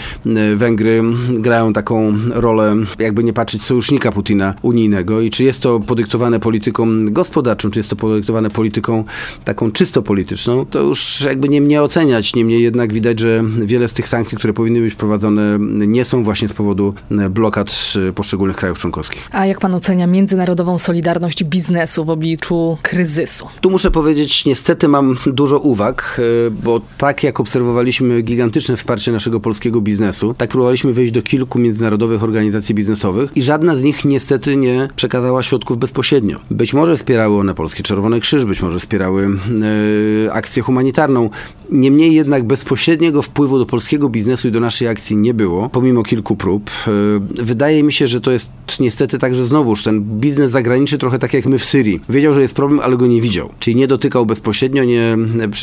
Węgry 0.56 1.04
grają 1.30 1.74
taką 1.74 2.14
rolę, 2.30 2.76
jakby 3.00 3.24
nie 3.24 3.34
patrzeć, 3.34 3.64
sojusznika 3.64 4.12
Putina 4.12 4.54
unijnego. 4.62 5.22
I 5.22 5.30
czy 5.30 5.44
jest 5.44 5.62
to 5.62 5.80
podyktowane 5.80 6.40
polityką 6.40 6.88
gospodarczą, 7.06 7.72
czy 7.72 7.80
jest 7.80 7.90
to 7.90 7.96
podyktowane 7.96 8.50
polityką 8.50 9.04
taką 9.44 9.72
czysto 9.72 10.02
polityczną, 10.02 10.66
to 10.66 10.80
już 10.80 11.22
jakby 11.22 11.50
nie 11.50 11.62
mnie 11.62 11.82
oceniać. 11.82 12.36
Niemniej 12.36 12.64
jednak 12.64 12.94
widać, 12.94 13.20
że 13.20 13.44
wiele 13.62 13.88
z 13.88 13.94
tych 13.94 14.08
sankcji, 14.08 14.38
które 14.38 14.54
powinny 14.54 14.82
być 14.82 14.94
wprowadzone, 14.94 15.58
nie 15.70 16.06
są 16.06 16.24
właśnie 16.24 16.48
z 16.48 16.54
powodu 16.54 16.94
blokad 17.30 17.94
poszczególnych 18.16 18.58
krajów 18.58 18.80
członkowskich. 18.80 19.30
A 19.32 19.46
jak 19.46 19.60
pan 19.60 19.74
ocenia 19.74 20.08
międzynarodową 20.08 20.80
solidarność 20.80 21.44
biznesu 21.44 22.06
w 22.06 22.10
obliczu 22.10 22.78
kryzysu? 22.82 23.48
Tu 23.62 23.70
muszę 23.70 23.92
powiedzieć, 23.92 24.03
niestety 24.46 24.88
mam 24.88 25.16
dużo 25.26 25.60
uwag, 25.60 26.22
e, 26.48 26.52
bo 26.52 26.82
tak 26.98 27.24
jak 27.24 27.40
obserwowaliśmy 27.40 28.22
gigantyczne 28.22 28.78
wsparcie 28.78 29.12
naszego 29.12 29.40
polskiego 29.40 29.82
biznesu, 29.82 30.34
tak 30.38 30.50
próbowaliśmy 30.50 30.94
wejść 30.94 31.12
do 31.12 31.22
kilku 31.22 31.60
międzynarodowych 31.60 32.24
organizacji 32.24 32.76
biznesowych 32.76 33.32
i 33.36 33.42
żadna 33.42 33.76
z 33.76 33.84
nich 33.84 34.06
niestety 34.06 34.58
nie 34.58 34.88
przekazała 34.96 35.44
środków 35.44 35.78
bezpośrednio. 35.78 36.40
Być 36.52 36.74
może 36.74 36.98
wspierały 36.98 37.38
one 37.38 37.54
Polski 37.54 37.84
Czerwony 37.84 38.20
Krzyż, 38.20 38.46
być 38.46 38.62
może 38.62 38.80
wspierały 38.80 39.30
e, 40.28 40.34
akcję 40.34 40.64
humanitarną. 40.64 41.30
Niemniej 41.72 42.14
jednak 42.14 42.44
bezpośredniego 42.44 43.22
wpływu 43.22 43.60
do 43.60 43.66
polskiego 43.66 44.10
biznesu 44.10 44.48
i 44.48 44.52
do 44.52 44.60
naszej 44.60 44.88
akcji 44.88 45.18
nie 45.18 45.34
było, 45.34 45.70
pomimo 45.70 46.04
kilku 46.04 46.36
prób. 46.36 46.70
E, 46.88 46.92
wydaje 47.44 47.84
mi 47.84 47.94
się, 47.94 48.08
że 48.08 48.22
to 48.22 48.32
jest 48.32 48.50
niestety 48.80 49.20
tak, 49.20 49.36
że 49.36 49.48
znowuż 49.48 49.84
ten 49.84 50.02
biznes 50.02 50.52
zagraniczny, 50.52 50.98
trochę 50.98 51.20
tak 51.20 51.34
jak 51.34 51.46
my 51.46 51.60
w 51.60 51.66
Syrii, 51.66 52.00
wiedział, 52.10 52.34
że 52.34 52.42
jest 52.42 52.54
problem, 52.54 52.80
ale 52.80 52.98
go 52.98 53.08
nie 53.08 53.22
widział. 53.22 53.50
Czyli 53.60 53.76
nie 53.76 53.88
dotykał 53.94 54.26
bezpośrednio, 54.26 54.84
nie, 54.84 55.18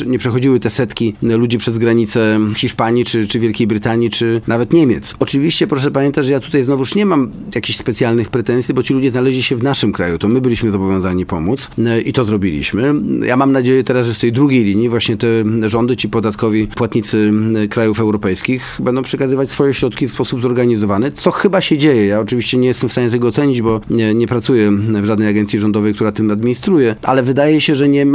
nie 0.07 0.19
przechodziły 0.19 0.59
te 0.59 0.69
setki 0.69 1.15
ludzi 1.21 1.57
przez 1.57 1.77
granicę 1.77 2.39
Hiszpanii, 2.55 3.05
czy, 3.05 3.27
czy 3.27 3.39
Wielkiej 3.39 3.67
Brytanii, 3.67 4.09
czy 4.09 4.41
nawet 4.47 4.73
Niemiec. 4.73 5.15
Oczywiście 5.19 5.67
proszę 5.67 5.91
pamiętać, 5.91 6.25
że 6.25 6.33
ja 6.33 6.39
tutaj 6.39 6.63
znowuż 6.63 6.95
nie 6.95 7.05
mam 7.05 7.31
jakichś 7.55 7.79
specjalnych 7.79 8.29
pretensji, 8.29 8.73
bo 8.73 8.83
ci 8.83 8.93
ludzie 8.93 9.11
znaleźli 9.11 9.43
się 9.43 9.55
w 9.55 9.63
naszym 9.63 9.91
kraju, 9.91 10.17
to 10.17 10.27
my 10.27 10.41
byliśmy 10.41 10.71
zobowiązani 10.71 11.25
pomóc 11.25 11.69
e, 11.85 12.01
i 12.01 12.13
to 12.13 12.25
zrobiliśmy. 12.25 12.93
Ja 13.25 13.37
mam 13.37 13.51
nadzieję 13.51 13.83
teraz, 13.83 14.07
że 14.07 14.13
z 14.13 14.19
tej 14.19 14.31
drugiej 14.31 14.63
linii 14.63 14.89
właśnie 14.89 15.17
te 15.17 15.27
rządy, 15.69 15.95
ci 15.95 16.09
podatkowi 16.09 16.67
płatnicy 16.67 17.31
krajów 17.69 17.99
europejskich 17.99 18.79
będą 18.83 19.03
przekazywać 19.03 19.49
swoje 19.49 19.73
środki 19.73 20.07
w 20.07 20.11
sposób 20.11 20.41
zorganizowany, 20.41 21.11
co 21.11 21.31
chyba 21.31 21.61
się 21.61 21.77
dzieje. 21.77 22.05
Ja 22.05 22.19
oczywiście 22.19 22.57
nie 22.57 22.67
jestem 22.67 22.89
w 22.89 22.91
stanie 22.91 23.09
tego 23.09 23.27
ocenić, 23.27 23.61
bo 23.61 23.81
nie, 23.89 24.13
nie 24.13 24.27
pracuję 24.27 24.71
w 24.71 25.05
żadnej 25.05 25.27
agencji 25.27 25.59
rządowej, 25.59 25.93
która 25.93 26.11
tym 26.11 26.31
administruje, 26.31 26.95
ale 27.03 27.23
wydaje 27.23 27.61
się, 27.61 27.75
że 27.75 27.89
nie 27.89 28.05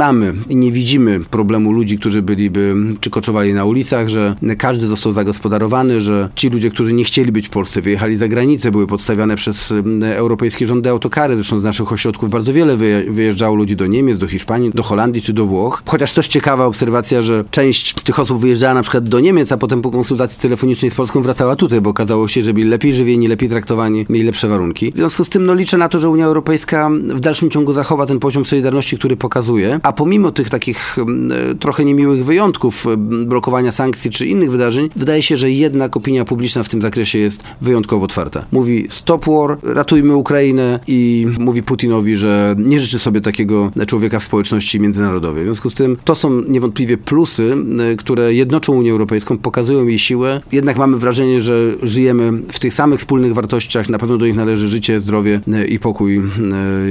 i 0.49 0.55
nie 0.55 0.71
widzimy 0.71 1.19
problemu 1.19 1.71
ludzi, 1.71 1.99
którzy 1.99 2.21
byliby 2.21 2.75
czy 2.99 3.09
koczowali 3.09 3.53
na 3.53 3.65
ulicach, 3.65 4.09
że 4.09 4.35
każdy 4.57 4.87
został 4.87 5.13
zagospodarowany, 5.13 6.01
że 6.01 6.29
ci 6.35 6.49
ludzie, 6.49 6.69
którzy 6.69 6.93
nie 6.93 7.03
chcieli 7.03 7.31
być 7.31 7.47
w 7.47 7.49
Polsce, 7.49 7.81
wyjechali 7.81 8.17
za 8.17 8.27
granicę, 8.27 8.71
były 8.71 8.87
podstawiane 8.87 9.35
przez 9.35 9.73
europejskie 10.01 10.67
rządy 10.67 10.89
autokary. 10.89 11.35
Zresztą 11.35 11.59
z 11.59 11.63
naszych 11.63 11.91
ośrodków 11.91 12.29
bardzo 12.29 12.53
wiele 12.53 12.77
wyjeżdżało 13.09 13.55
ludzi 13.55 13.75
do 13.75 13.87
Niemiec, 13.87 14.17
do 14.17 14.27
Hiszpanii, 14.27 14.69
do 14.69 14.83
Holandii 14.83 15.21
czy 15.21 15.33
do 15.33 15.45
Włoch. 15.45 15.83
Chociaż 15.85 16.13
też 16.13 16.27
ciekawa 16.27 16.65
obserwacja, 16.65 17.21
że 17.21 17.43
część 17.51 17.99
z 17.99 18.03
tych 18.03 18.19
osób 18.19 18.39
wyjeżdżała 18.39 18.73
na 18.73 18.81
przykład 18.81 19.09
do 19.09 19.19
Niemiec, 19.19 19.51
a 19.51 19.57
potem 19.57 19.81
po 19.81 19.91
konsultacji 19.91 20.41
telefonicznej 20.41 20.91
z 20.91 20.95
Polską 20.95 21.21
wracała 21.21 21.55
tutaj, 21.55 21.81
bo 21.81 21.89
okazało 21.89 22.27
się, 22.27 22.41
że 22.41 22.53
byli 22.53 22.69
lepiej 22.69 22.93
żywieni, 22.93 23.27
lepiej 23.27 23.49
traktowani, 23.49 24.05
mieli 24.09 24.25
lepsze 24.25 24.47
warunki. 24.47 24.91
W 24.91 24.95
związku 24.95 25.25
z 25.25 25.29
tym 25.29 25.45
no, 25.45 25.53
liczę 25.53 25.77
na 25.77 25.89
to, 25.89 25.99
że 25.99 26.09
Unia 26.09 26.25
Europejska 26.25 26.89
w 27.09 27.19
dalszym 27.19 27.49
ciągu 27.49 27.73
zachowa 27.73 28.05
ten 28.05 28.19
poziom 28.19 28.45
solidarności, 28.45 28.97
który 28.97 29.17
pokazuje, 29.17 29.79
a 29.83 29.93
pomimo 29.97 30.31
tych 30.31 30.49
takich 30.49 30.97
mm, 30.99 31.57
trochę 31.57 31.85
niemiłych 31.85 32.25
wyjątków, 32.25 32.87
mm, 32.87 33.25
blokowania 33.25 33.71
sankcji 33.71 34.11
czy 34.11 34.27
innych 34.27 34.51
wydarzeń, 34.51 34.89
wydaje 34.95 35.23
się, 35.23 35.37
że 35.37 35.51
jednak 35.51 35.97
opinia 35.97 36.25
publiczna 36.25 36.63
w 36.63 36.69
tym 36.69 36.81
zakresie 36.81 37.19
jest 37.19 37.43
wyjątkowo 37.61 38.05
otwarta. 38.05 38.45
Mówi 38.51 38.87
stop 38.89 39.25
war, 39.25 39.57
ratujmy 39.63 40.15
Ukrainę 40.15 40.79
i 40.87 41.27
mówi 41.39 41.63
Putinowi, 41.63 42.15
że 42.15 42.55
nie 42.57 42.79
życzy 42.79 42.99
sobie 42.99 43.21
takiego 43.21 43.71
człowieka 43.87 44.19
w 44.19 44.23
społeczności 44.23 44.79
międzynarodowej. 44.79 45.43
W 45.43 45.45
związku 45.45 45.69
z 45.69 45.73
tym 45.73 45.97
to 46.03 46.15
są 46.15 46.41
niewątpliwie 46.47 46.97
plusy, 46.97 47.43
mm, 47.43 47.97
które 47.97 48.33
jednoczą 48.33 48.73
Unię 48.73 48.91
Europejską, 48.91 49.37
pokazują 49.37 49.87
jej 49.87 49.99
siłę. 49.99 50.41
Jednak 50.51 50.77
mamy 50.77 50.97
wrażenie, 50.97 51.39
że 51.39 51.73
żyjemy 51.81 52.31
w 52.31 52.59
tych 52.59 52.73
samych 52.73 52.99
wspólnych 52.99 53.33
wartościach. 53.33 53.89
Na 53.89 53.97
pewno 53.97 54.17
do 54.17 54.25
nich 54.25 54.35
należy 54.35 54.67
życie, 54.67 54.99
zdrowie 54.99 55.41
e, 55.53 55.65
i 55.65 55.79
pokój 55.79 56.17
e, 56.17 56.21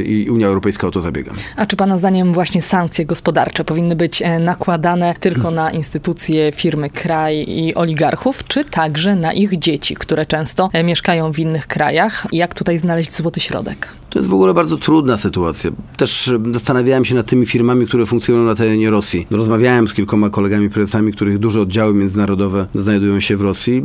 i 0.02 0.30
Unia 0.30 0.46
Europejska 0.46 0.86
o 0.86 0.90
to 0.90 1.00
zabiega. 1.00 1.32
A 1.56 1.66
czy 1.66 1.76
Pana 1.76 1.98
zdaniem 1.98 2.32
właśnie 2.32 2.62
sankcje 2.62 2.95
gospodarcze 3.04 3.64
powinny 3.64 3.96
być 3.96 4.22
e, 4.22 4.38
nakładane 4.38 5.14
tylko 5.20 5.50
na 5.50 5.70
instytucje, 5.70 6.52
firmy, 6.52 6.90
kraj 6.90 7.44
i 7.48 7.74
oligarchów, 7.74 8.44
czy 8.44 8.64
także 8.64 9.16
na 9.16 9.32
ich 9.32 9.58
dzieci, 9.58 9.94
które 9.94 10.26
często 10.26 10.70
mieszkają 10.84 11.32
w 11.32 11.38
innych 11.38 11.66
krajach? 11.66 12.26
Jak 12.32 12.54
tutaj 12.54 12.78
znaleźć 12.78 13.12
złoty 13.12 13.40
środek? 13.40 13.88
To 14.10 14.18
jest 14.18 14.30
w 14.30 14.34
ogóle 14.34 14.54
bardzo 14.54 14.76
trudna 14.76 15.16
sytuacja. 15.16 15.70
Też 15.96 16.30
zastanawiałem 16.52 17.04
się 17.04 17.14
nad 17.14 17.26
tymi 17.26 17.46
firmami, 17.46 17.86
które 17.86 18.06
funkcjonują 18.06 18.46
na 18.46 18.54
terenie 18.54 18.90
Rosji. 18.90 19.26
Rozmawiałem 19.30 19.88
z 19.88 19.94
kilkoma 19.94 20.30
kolegami 20.30 20.70
prezesami, 20.70 21.12
których 21.12 21.38
duże 21.38 21.60
oddziały 21.60 21.94
międzynarodowe 21.94 22.66
znajdują 22.74 23.20
się 23.20 23.36
w 23.36 23.40
Rosji. 23.40 23.82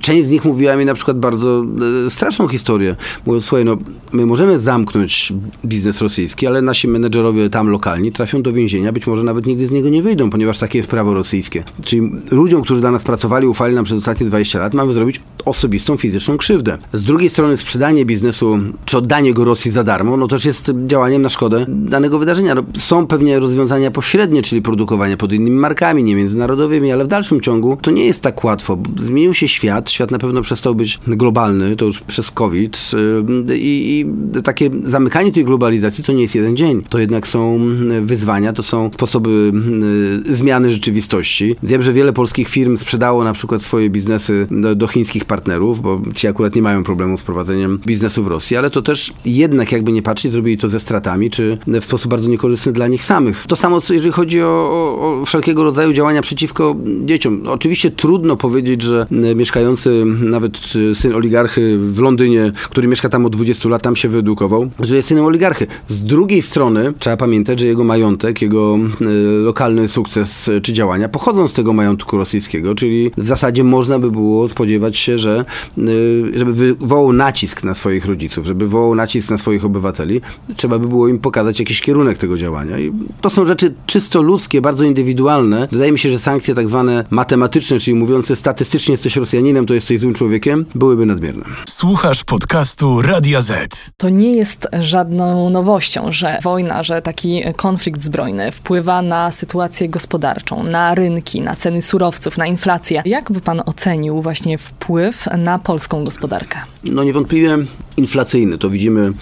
Część 0.00 0.26
z 0.26 0.30
nich 0.30 0.44
mówiła 0.44 0.76
mi 0.76 0.84
na 0.84 0.94
przykład 0.94 1.18
bardzo 1.18 1.64
e, 2.06 2.10
straszną 2.10 2.48
historię. 2.48 2.96
Mówiąc, 3.26 3.44
słuchaj, 3.44 3.64
no, 3.64 3.76
my 4.12 4.26
możemy 4.26 4.60
zamknąć 4.60 5.32
biznes 5.64 6.00
rosyjski, 6.00 6.46
ale 6.46 6.62
nasi 6.62 6.88
menedżerowie 6.88 7.50
tam 7.50 7.68
lokalni 7.68 8.12
trafią 8.12 8.42
do 8.44 8.52
więzienia, 8.52 8.92
być 8.92 9.06
może 9.06 9.22
nawet 9.22 9.46
nigdy 9.46 9.66
z 9.66 9.70
niego 9.70 9.88
nie 9.88 10.02
wyjdą, 10.02 10.30
ponieważ 10.30 10.58
takie 10.58 10.78
jest 10.78 10.90
prawo 10.90 11.14
rosyjskie. 11.14 11.64
Czyli 11.84 12.10
ludziom, 12.30 12.62
którzy 12.62 12.80
dla 12.80 12.90
nas 12.90 13.02
pracowali, 13.02 13.46
ufali 13.46 13.74
nam 13.74 13.84
przez 13.84 13.98
ostatnie 13.98 14.26
20 14.26 14.58
lat, 14.58 14.74
mamy 14.74 14.92
zrobić 14.92 15.20
osobistą, 15.44 15.96
fizyczną 15.96 16.36
krzywdę. 16.36 16.78
Z 16.92 17.02
drugiej 17.02 17.30
strony 17.30 17.56
sprzedanie 17.56 18.04
biznesu, 18.04 18.58
czy 18.84 18.98
oddanie 18.98 19.34
go 19.34 19.44
Rosji 19.44 19.70
za 19.70 19.84
darmo, 19.84 20.16
no 20.16 20.28
też 20.28 20.44
jest 20.44 20.70
działaniem 20.84 21.22
na 21.22 21.28
szkodę 21.28 21.66
danego 21.68 22.18
wydarzenia. 22.18 22.54
No, 22.54 22.62
są 22.78 23.06
pewnie 23.06 23.38
rozwiązania 23.38 23.90
pośrednie, 23.90 24.42
czyli 24.42 24.62
produkowanie 24.62 25.16
pod 25.16 25.32
innymi 25.32 25.56
markami, 25.56 26.04
nie 26.04 26.16
międzynarodowymi, 26.16 26.92
ale 26.92 27.04
w 27.04 27.08
dalszym 27.08 27.40
ciągu 27.40 27.78
to 27.82 27.90
nie 27.90 28.04
jest 28.06 28.20
tak 28.20 28.44
łatwo. 28.44 28.78
Zmienił 29.02 29.34
się 29.34 29.48
świat, 29.48 29.90
świat 29.90 30.10
na 30.10 30.18
pewno 30.18 30.42
przestał 30.42 30.74
być 30.74 31.00
globalny, 31.06 31.76
to 31.76 31.84
już 31.84 32.00
przez 32.00 32.30
COVID 32.30 32.78
yy, 33.48 33.58
i, 33.58 34.00
i 34.00 34.06
takie 34.42 34.70
zamykanie 34.82 35.32
tej 35.32 35.44
globalizacji 35.44 36.04
to 36.04 36.12
nie 36.12 36.22
jest 36.22 36.34
jeden 36.34 36.56
dzień. 36.56 36.82
To 36.88 36.98
jednak 36.98 37.26
są 37.26 37.60
wyzwania, 38.02 38.33
to 38.52 38.62
są 38.62 38.90
sposoby 38.94 39.52
yy, 40.26 40.36
zmiany 40.36 40.70
rzeczywistości. 40.70 41.56
Wiem, 41.62 41.82
że 41.82 41.92
wiele 41.92 42.12
polskich 42.12 42.48
firm 42.48 42.76
sprzedało 42.76 43.24
na 43.24 43.32
przykład 43.32 43.62
swoje 43.62 43.90
biznesy 43.90 44.46
do, 44.50 44.74
do 44.74 44.86
chińskich 44.86 45.24
partnerów, 45.24 45.80
bo 45.80 46.00
ci 46.14 46.28
akurat 46.28 46.54
nie 46.54 46.62
mają 46.62 46.84
problemu 46.84 47.18
z 47.18 47.22
prowadzeniem 47.22 47.78
biznesu 47.86 48.24
w 48.24 48.26
Rosji, 48.26 48.56
ale 48.56 48.70
to 48.70 48.82
też 48.82 49.12
jednak 49.24 49.72
jakby 49.72 49.92
nie 49.92 50.02
patrzeć, 50.02 50.32
zrobili 50.32 50.58
to 50.58 50.68
ze 50.68 50.80
stratami, 50.80 51.30
czy 51.30 51.58
w 51.66 51.84
sposób 51.84 52.10
bardzo 52.10 52.28
niekorzystny 52.28 52.72
dla 52.72 52.88
nich 52.88 53.04
samych. 53.04 53.44
To 53.48 53.56
samo, 53.56 53.80
jeżeli 53.90 54.12
chodzi 54.12 54.42
o, 54.42 54.46
o, 54.46 55.20
o 55.20 55.24
wszelkiego 55.24 55.64
rodzaju 55.64 55.92
działania 55.92 56.22
przeciwko 56.22 56.76
dzieciom. 57.04 57.42
Oczywiście 57.46 57.90
trudno 57.90 58.36
powiedzieć, 58.36 58.82
że 58.82 59.06
mieszkający 59.10 60.04
nawet 60.20 60.58
syn 60.94 61.14
oligarchy 61.14 61.78
w 61.78 61.98
Londynie, 61.98 62.52
który 62.64 62.88
mieszka 62.88 63.08
tam 63.08 63.26
od 63.26 63.32
20 63.32 63.68
lat, 63.68 63.82
tam 63.82 63.96
się 63.96 64.08
wyedukował, 64.08 64.70
że 64.80 64.96
jest 64.96 65.08
synem 65.08 65.24
oligarchy. 65.24 65.66
Z 65.88 66.02
drugiej 66.02 66.42
strony 66.42 66.92
trzeba 66.98 67.16
pamiętać, 67.16 67.60
że 67.60 67.66
jego 67.66 67.84
majątek, 67.84 68.23
jego 68.42 68.78
lokalny 69.42 69.88
sukces 69.88 70.50
czy 70.62 70.72
działania 70.72 71.08
pochodzą 71.08 71.48
z 71.48 71.52
tego 71.52 71.72
majątku 71.72 72.16
rosyjskiego, 72.16 72.74
czyli 72.74 73.10
w 73.16 73.26
zasadzie 73.26 73.64
można 73.64 73.98
by 73.98 74.10
było 74.10 74.48
spodziewać 74.48 74.98
się, 74.98 75.18
że 75.18 75.44
żeby 76.34 76.52
wywołał 76.52 77.12
nacisk 77.12 77.64
na 77.64 77.74
swoich 77.74 78.06
rodziców, 78.06 78.46
żeby 78.46 78.64
wywołał 78.64 78.94
nacisk 78.94 79.30
na 79.30 79.38
swoich 79.38 79.64
obywateli, 79.64 80.20
trzeba 80.56 80.78
by 80.78 80.88
było 80.88 81.08
im 81.08 81.18
pokazać 81.18 81.60
jakiś 81.60 81.80
kierunek 81.80 82.18
tego 82.18 82.38
działania. 82.38 82.78
I 82.78 82.92
to 83.20 83.30
są 83.30 83.44
rzeczy 83.44 83.74
czysto 83.86 84.22
ludzkie, 84.22 84.60
bardzo 84.60 84.84
indywidualne. 84.84 85.68
Wydaje 85.72 85.92
mi 85.92 85.98
się, 85.98 86.10
że 86.10 86.18
sankcje 86.18 86.54
tak 86.54 86.68
zwane 86.68 87.04
matematyczne, 87.10 87.78
czyli 87.78 87.94
mówiące 87.94 88.36
statystycznie 88.36 88.92
jesteś 88.92 89.16
Rosjaninem, 89.16 89.66
to 89.66 89.74
jesteś 89.74 90.00
złym 90.00 90.14
człowiekiem, 90.14 90.64
byłyby 90.74 91.06
nadmierne. 91.06 91.44
Słuchasz 91.68 92.24
podcastu 92.24 93.02
Radia 93.02 93.40
Z. 93.40 93.90
To 93.96 94.08
nie 94.08 94.32
jest 94.32 94.68
żadną 94.80 95.50
nowością, 95.50 96.12
że 96.12 96.38
wojna, 96.42 96.82
że 96.82 97.02
taki 97.02 97.42
konflikt 97.56 98.03
zbrojny 98.04 98.52
wpływa 98.52 99.02
na 99.02 99.30
sytuację 99.30 99.88
gospodarczą, 99.88 100.62
na 100.62 100.94
rynki, 100.94 101.40
na 101.40 101.56
ceny 101.56 101.82
surowców, 101.82 102.38
na 102.38 102.46
inflację. 102.46 103.02
Jak 103.06 103.32
by 103.32 103.40
pan 103.40 103.62
ocenił 103.66 104.22
właśnie 104.22 104.58
wpływ 104.58 105.26
na 105.38 105.58
polską 105.58 106.04
gospodarkę? 106.04 106.58
No 106.84 107.04
niewątpliwie 107.04 107.58
inflacyjny. 107.96 108.58
To 108.58 108.70
widzimy 108.70 109.12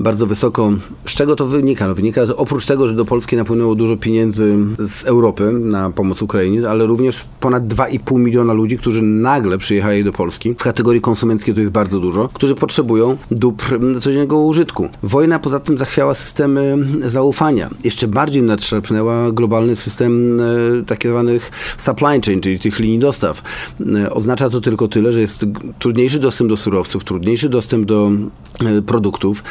bardzo 0.00 0.26
wysoko. 0.26 0.72
Z 1.06 1.10
czego 1.10 1.36
to 1.36 1.46
wynika? 1.46 1.88
No 1.88 1.94
wynika 1.94 2.22
oprócz 2.36 2.66
tego, 2.66 2.86
że 2.86 2.94
do 2.94 3.04
Polski 3.04 3.36
napłynęło 3.36 3.74
dużo 3.74 3.96
pieniędzy 3.96 4.56
z 4.88 5.04
Europy 5.04 5.52
na 5.52 5.90
pomoc 5.90 6.22
Ukrainie, 6.22 6.68
ale 6.68 6.86
również 6.86 7.24
ponad 7.40 7.66
2,5 7.68 8.20
miliona 8.20 8.52
ludzi, 8.52 8.78
którzy 8.78 9.02
nagle 9.02 9.58
przyjechali 9.58 10.04
do 10.04 10.12
Polski. 10.12 10.54
W 10.54 10.62
kategorii 10.62 11.00
konsumenckiej 11.00 11.54
to 11.54 11.60
jest 11.60 11.72
bardzo 11.72 12.00
dużo, 12.00 12.28
którzy 12.34 12.54
potrzebują 12.54 13.16
dóbr 13.30 13.78
codziennego 14.00 14.38
użytku. 14.38 14.88
Wojna 15.02 15.38
poza 15.38 15.60
tym 15.60 15.78
zachwiała 15.78 16.14
systemy 16.14 16.78
zaufania. 17.06 17.70
Jeszcze 17.84 18.08
bardziej 18.08 18.42
nadszarpnęła 18.42 19.32
globalny 19.32 19.76
system 19.76 20.40
e, 20.40 20.44
tak 20.86 21.02
zwanych 21.02 21.50
supply 21.78 22.20
chain, 22.26 22.40
czyli 22.40 22.58
tych 22.58 22.78
linii 22.78 22.98
dostaw. 22.98 23.42
E, 23.96 24.10
oznacza 24.10 24.50
to 24.50 24.60
tylko 24.60 24.88
tyle, 24.88 25.12
że 25.12 25.20
jest 25.20 25.46
trudniejszy 25.78 26.20
dostęp 26.20 26.50
do 26.50 26.56
surowców, 26.56 27.04
trudniejszy 27.04 27.48
dostęp 27.48 27.86
do 27.86 28.10
produktów. 28.86 29.44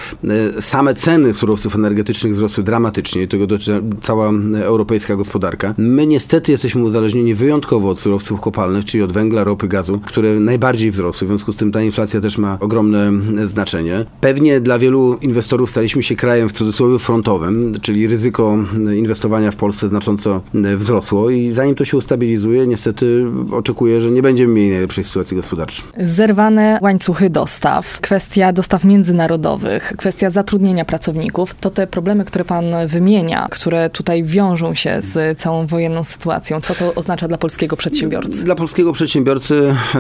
E, 0.58 0.62
same 0.62 0.94
ceny 0.96 1.34
surowców 1.34 1.76
energetycznych 1.76 2.34
wzrosły 2.34 2.64
dramatycznie, 2.64 3.28
tego 3.28 3.48
dotyczy 3.48 3.82
cała 4.04 4.32
europejska 4.62 5.16
gospodarka. 5.16 5.74
My 5.78 6.08
niestety 6.08 6.52
jesteśmy 6.52 6.84
uzależnieni 6.84 7.34
wyjątkowo 7.34 7.90
od 7.90 8.00
surowców 8.00 8.42
kopalnych, 8.42 8.86
czyli 8.86 9.04
od 9.04 9.14
węgla, 9.14 9.44
ropy, 9.44 9.68
gazu, 9.68 10.00
które 10.06 10.40
najbardziej 10.40 10.92
wzrosły. 10.92 11.28
W 11.28 11.30
związku 11.30 11.54
z 11.54 11.56
tym 11.56 11.72
ta 11.72 11.82
inflacja 11.82 12.22
też 12.22 12.38
ma 12.38 12.58
ogromne 12.60 13.12
znaczenie. 13.46 14.06
Pewnie 14.22 14.62
dla 14.62 14.80
wielu 14.80 15.18
inwestorów 15.22 15.70
staliśmy 15.70 16.04
się 16.04 16.16
krajem 16.16 16.50
w 16.50 16.54
cudzysłowie 16.54 17.00
frontowym, 17.00 17.74
czyli 17.82 18.08
ryzyko 18.08 18.58
inwestowania 18.96 19.52
w 19.52 19.56
Polsce 19.56 19.90
znacząco 19.90 20.42
wzrosło 20.78 21.30
i 21.30 21.52
zanim 21.54 21.76
to 21.76 21.86
się 21.86 21.98
ustabilizuje, 21.98 22.68
niestety 22.68 23.26
oczekuję, 23.52 24.02
że 24.02 24.12
nie 24.12 24.22
będziemy 24.22 24.54
mieli 24.54 24.70
najlepszej 24.70 25.04
sytuacji 25.04 25.38
gospodarczej. 25.38 25.86
Zerwane 26.00 26.80
łańcuchy 26.82 27.30
dostaw, 27.30 28.00
kwestia 28.02 28.54
dostaw 28.58 28.84
międzynarodowych, 28.84 29.94
kwestia 29.98 30.30
zatrudnienia 30.30 30.86
pracowników, 30.86 31.56
to 31.60 31.70
te 31.70 31.88
problemy, 31.88 32.26
które 32.26 32.46
pan 32.46 32.66
wymienia, 32.88 33.48
które 33.52 33.90
tutaj 33.90 34.24
wiążą 34.24 34.76
się 34.76 35.02
z 35.02 35.40
całą 35.40 35.68
wojenną 35.68 36.04
sytuacją, 36.04 36.62
co 36.62 36.76
to 36.76 36.96
oznacza 36.96 37.28
dla 37.28 37.38
polskiego 37.38 37.78
przedsiębiorcy? 37.78 38.44
Dla 38.46 38.56
polskiego 38.56 38.94
przedsiębiorcy 38.94 39.76
e, 39.96 40.00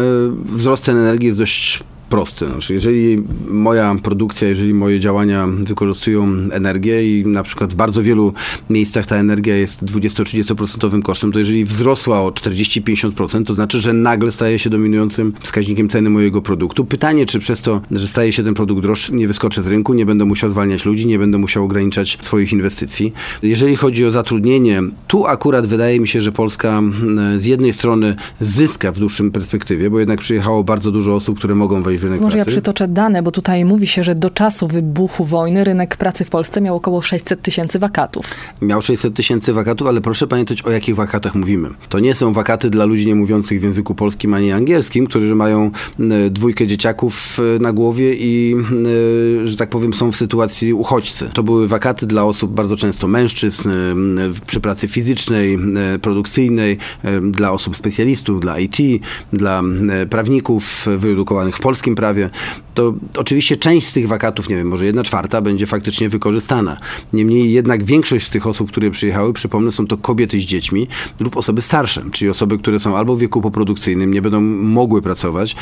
wzrost 0.55 0.83
cen 0.83 0.97
energii 0.97 1.27
jest 1.27 1.39
dość 1.39 1.83
prosty. 2.09 2.47
Znaczy, 2.47 2.73
jeżeli 2.73 3.23
moja 3.47 3.95
produkcja, 4.03 4.47
jeżeli 4.47 4.73
moje 4.73 4.99
działania 4.99 5.47
wykorzystują 5.47 6.27
energię 6.51 7.19
i 7.19 7.25
na 7.25 7.43
przykład 7.43 7.73
w 7.73 7.75
bardzo 7.75 8.03
wielu 8.03 8.33
miejscach 8.69 9.05
ta 9.05 9.15
energia 9.15 9.55
jest 9.55 9.83
20-30% 9.83 11.01
kosztem, 11.01 11.31
to 11.31 11.39
jeżeli 11.39 11.65
wzrosła 11.65 12.21
o 12.21 12.29
40-50%, 12.29 13.43
to 13.43 13.53
znaczy, 13.53 13.81
że 13.81 13.93
nagle 13.93 14.31
staje 14.31 14.59
się 14.59 14.69
dominującym 14.69 15.33
wskaźnikiem 15.41 15.89
ceny 15.89 16.09
mojego 16.09 16.41
produktu. 16.41 16.85
Pytanie, 16.85 17.25
czy 17.25 17.39
przez 17.39 17.61
to, 17.61 17.81
że 17.91 18.07
staje 18.07 18.33
się 18.33 18.43
ten 18.43 18.53
produkt 18.53 18.81
droższy, 18.81 19.13
nie 19.13 19.27
wyskoczę 19.27 19.63
z 19.63 19.67
rynku, 19.67 19.93
nie 19.93 20.05
będę 20.05 20.25
musiał 20.25 20.49
zwalniać 20.49 20.85
ludzi, 20.85 21.07
nie 21.07 21.19
będę 21.19 21.37
musiał 21.37 21.65
ograniczać 21.65 22.17
swoich 22.21 22.53
inwestycji. 22.53 23.13
Jeżeli 23.43 23.75
chodzi 23.75 24.05
o 24.05 24.11
zatrudnienie, 24.11 24.83
tu 25.07 25.25
akurat 25.25 25.67
wydaje 25.67 25.99
mi 25.99 26.07
się, 26.07 26.21
że 26.21 26.31
Polska 26.31 26.81
z 27.37 27.45
jednej 27.45 27.73
strony 27.73 28.15
zyska 28.41 28.91
w 28.91 28.99
dłuższym 28.99 29.31
perspektywie, 29.31 29.89
bo 29.89 29.99
jednak 29.99 30.19
przyjechało 30.19 30.63
bardzo 30.63 30.91
dużo 30.91 31.15
osób, 31.15 31.37
które 31.37 31.55
mogą 31.55 31.83
wejść 31.83 31.96
wejść 31.97 32.01
w 32.01 32.03
rynek 32.03 32.21
Może 32.21 32.37
pracy. 32.37 32.49
ja 32.49 32.53
przytoczę 32.53 32.87
dane, 32.87 33.23
bo 33.23 33.31
tutaj 33.31 33.65
mówi 33.65 33.87
się, 33.87 34.03
że 34.03 34.15
do 34.15 34.29
czasu 34.29 34.67
wybuchu 34.67 35.23
wojny 35.23 35.63
rynek 35.63 35.97
pracy 35.97 36.25
w 36.25 36.29
Polsce 36.29 36.61
miał 36.61 36.75
około 36.75 37.01
600 37.01 37.41
tysięcy 37.41 37.79
wakatów. 37.79 38.25
Miał 38.61 38.81
600 38.81 39.13
tysięcy 39.13 39.53
wakatów, 39.53 39.87
ale 39.87 40.01
proszę 40.01 40.27
pamiętać, 40.27 40.61
o 40.61 40.71
jakich 40.71 40.95
wakatach 40.95 41.35
mówimy. 41.35 41.69
To 41.89 41.99
nie 41.99 42.15
są 42.15 42.33
wakaty 42.33 42.69
dla 42.69 42.85
ludzi 42.85 43.07
nie 43.07 43.15
mówiących 43.15 43.59
w 43.59 43.63
języku 43.63 43.95
polskim 43.95 44.33
ani 44.33 44.51
angielskim, 44.51 45.07
którzy 45.07 45.35
mają 45.35 45.71
e, 45.99 46.29
dwójkę 46.29 46.67
dzieciaków 46.67 47.37
e, 47.55 47.59
na 47.59 47.73
głowie 47.73 48.13
i, 48.13 48.55
e, 49.43 49.47
że 49.47 49.57
tak 49.57 49.69
powiem, 49.69 49.93
są 49.93 50.11
w 50.11 50.15
sytuacji 50.15 50.73
uchodźcy. 50.73 51.29
To 51.33 51.43
były 51.43 51.67
wakaty 51.67 52.05
dla 52.05 52.25
osób 52.25 52.51
bardzo 52.51 52.75
często 52.75 53.07
mężczyzn, 53.07 53.69
przy 54.47 54.59
pracy 54.59 54.87
fizycznej, 54.87 55.59
produkcyjnej, 56.01 56.77
dla 57.31 57.51
osób 57.51 57.75
specjalistów, 57.75 58.39
dla 58.39 58.59
IT, 58.59 58.77
dla 59.33 59.63
prawników 60.09 60.87
wyedukowanych 60.97 61.55
w 61.55 61.59
prawie. 61.95 62.29
To 62.73 62.93
oczywiście 63.17 63.57
część 63.57 63.87
z 63.87 63.93
tych 63.93 64.07
wakatów, 64.07 64.49
nie 64.49 64.55
wiem, 64.55 64.67
może 64.67 64.85
jedna 64.85 65.03
czwarta 65.03 65.41
będzie 65.41 65.65
faktycznie 65.65 66.09
wykorzystana. 66.09 66.77
Niemniej 67.13 67.53
jednak 67.53 67.83
większość 67.83 68.25
z 68.25 68.29
tych 68.29 68.47
osób, 68.47 68.71
które 68.71 68.91
przyjechały, 68.91 69.33
przypomnę, 69.33 69.71
są 69.71 69.87
to 69.87 69.97
kobiety 69.97 70.39
z 70.39 70.43
dziećmi 70.43 70.87
lub 71.19 71.37
osoby 71.37 71.61
starsze, 71.61 72.03
czyli 72.11 72.29
osoby, 72.29 72.57
które 72.59 72.79
są 72.79 72.97
albo 72.97 73.15
w 73.15 73.19
wieku 73.19 73.41
poprodukcyjnym, 73.41 74.13
nie 74.13 74.21
będą 74.21 74.41
mogły 74.41 75.01
pracować, 75.01 75.55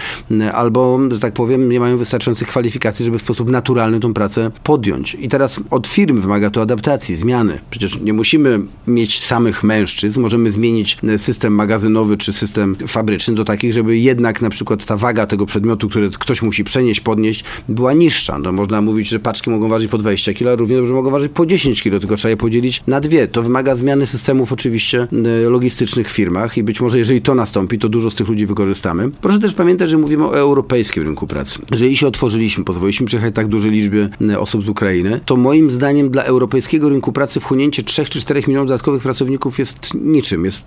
albo, 0.53 0.99
że 1.11 1.19
tak 1.19 1.33
powiem, 1.33 1.69
nie 1.69 1.79
mają 1.79 1.97
wystarczających 1.97 2.47
kwalifikacji, 2.47 3.05
żeby 3.05 3.19
w 3.19 3.21
sposób 3.21 3.49
naturalny 3.49 3.99
tą 3.99 4.13
pracę 4.13 4.51
podjąć. 4.63 5.17
I 5.19 5.27
teraz 5.27 5.59
od 5.69 5.87
firm 5.87 6.21
wymaga 6.21 6.49
to 6.49 6.61
adaptacji, 6.61 7.15
zmiany. 7.15 7.59
Przecież 7.69 7.99
nie 7.99 8.13
musimy 8.13 8.59
mieć 8.87 9.23
samych 9.23 9.63
mężczyzn, 9.63 10.21
możemy 10.21 10.51
zmienić 10.51 10.97
system 11.17 11.53
magazynowy 11.53 12.17
czy 12.17 12.33
system 12.33 12.75
fabryczny 12.87 13.35
do 13.35 13.43
takich, 13.43 13.73
żeby 13.73 13.97
jednak 13.97 14.41
na 14.41 14.49
przykład 14.49 14.85
ta 14.85 14.97
waga 14.97 15.25
tego 15.25 15.45
przedmiotu, 15.45 15.89
który 15.89 16.09
ktoś 16.17 16.41
musi 16.41 16.63
przenieść, 16.63 16.99
podnieść, 16.99 17.43
była 17.69 17.93
niższa. 17.93 18.39
No, 18.39 18.51
można 18.51 18.81
mówić, 18.81 19.09
że 19.09 19.19
paczki 19.19 19.49
mogą 19.49 19.69
ważyć 19.69 19.91
po 19.91 19.97
20 19.97 20.33
kg, 20.33 20.59
równie 20.59 20.77
dobrze 20.77 20.93
mogą 20.93 21.11
ważyć 21.11 21.31
po 21.33 21.45
10 21.45 21.83
kg, 21.83 21.99
tylko 21.99 22.15
trzeba 22.15 22.29
je 22.29 22.37
podzielić 22.37 22.83
na 22.87 23.01
dwie. 23.01 23.27
To 23.27 23.41
wymaga 23.41 23.75
zmiany 23.75 24.07
systemów 24.07 24.53
oczywiście 24.53 25.07
e, 25.45 25.49
logistycznych 25.49 26.09
w 26.09 26.11
firmach 26.11 26.57
i 26.57 26.63
być 26.63 26.81
może 26.81 26.97
jeżeli 26.97 27.21
to 27.21 27.35
nastąpi, 27.35 27.79
to 27.79 27.89
dużo 27.89 28.11
z 28.11 28.15
tych 28.15 28.27
ludzi 28.27 28.45
wykorzystamy. 28.45 29.11
Proszę 29.21 29.39
też 29.39 29.53
pamiętać, 29.53 29.89
że 29.89 29.97
mówimy 29.97 30.25
o 30.25 30.37
europejskim 30.37 31.03
rynku 31.03 31.27
pracy. 31.27 31.59
Jeżeli 31.71 31.97
się 31.97 32.07
otworzyliśmy, 32.07 32.63
pozwoliliśmy 32.63 33.05
przyjechać 33.05 33.35
tak 33.35 33.47
dużej 33.47 33.71
liczbie 33.71 34.09
e, 34.29 34.39
osób 34.39 34.65
z 34.65 34.69
Ukrainy, 34.69 35.19
to 35.25 35.37
moim 35.37 35.71
zdaniem 35.71 36.09
dla 36.09 36.23
europejskiego 36.23 36.89
rynku 36.89 37.11
pracy 37.11 37.39
wchłonięcie 37.39 37.83
3 37.83 38.05
czy 38.05 38.21
4 38.21 38.43
milionów 38.47 38.67
dodatkowych 38.67 39.03
pracowników 39.03 39.59
jest 39.59 39.93
niczym, 39.93 40.45
jest 40.45 40.57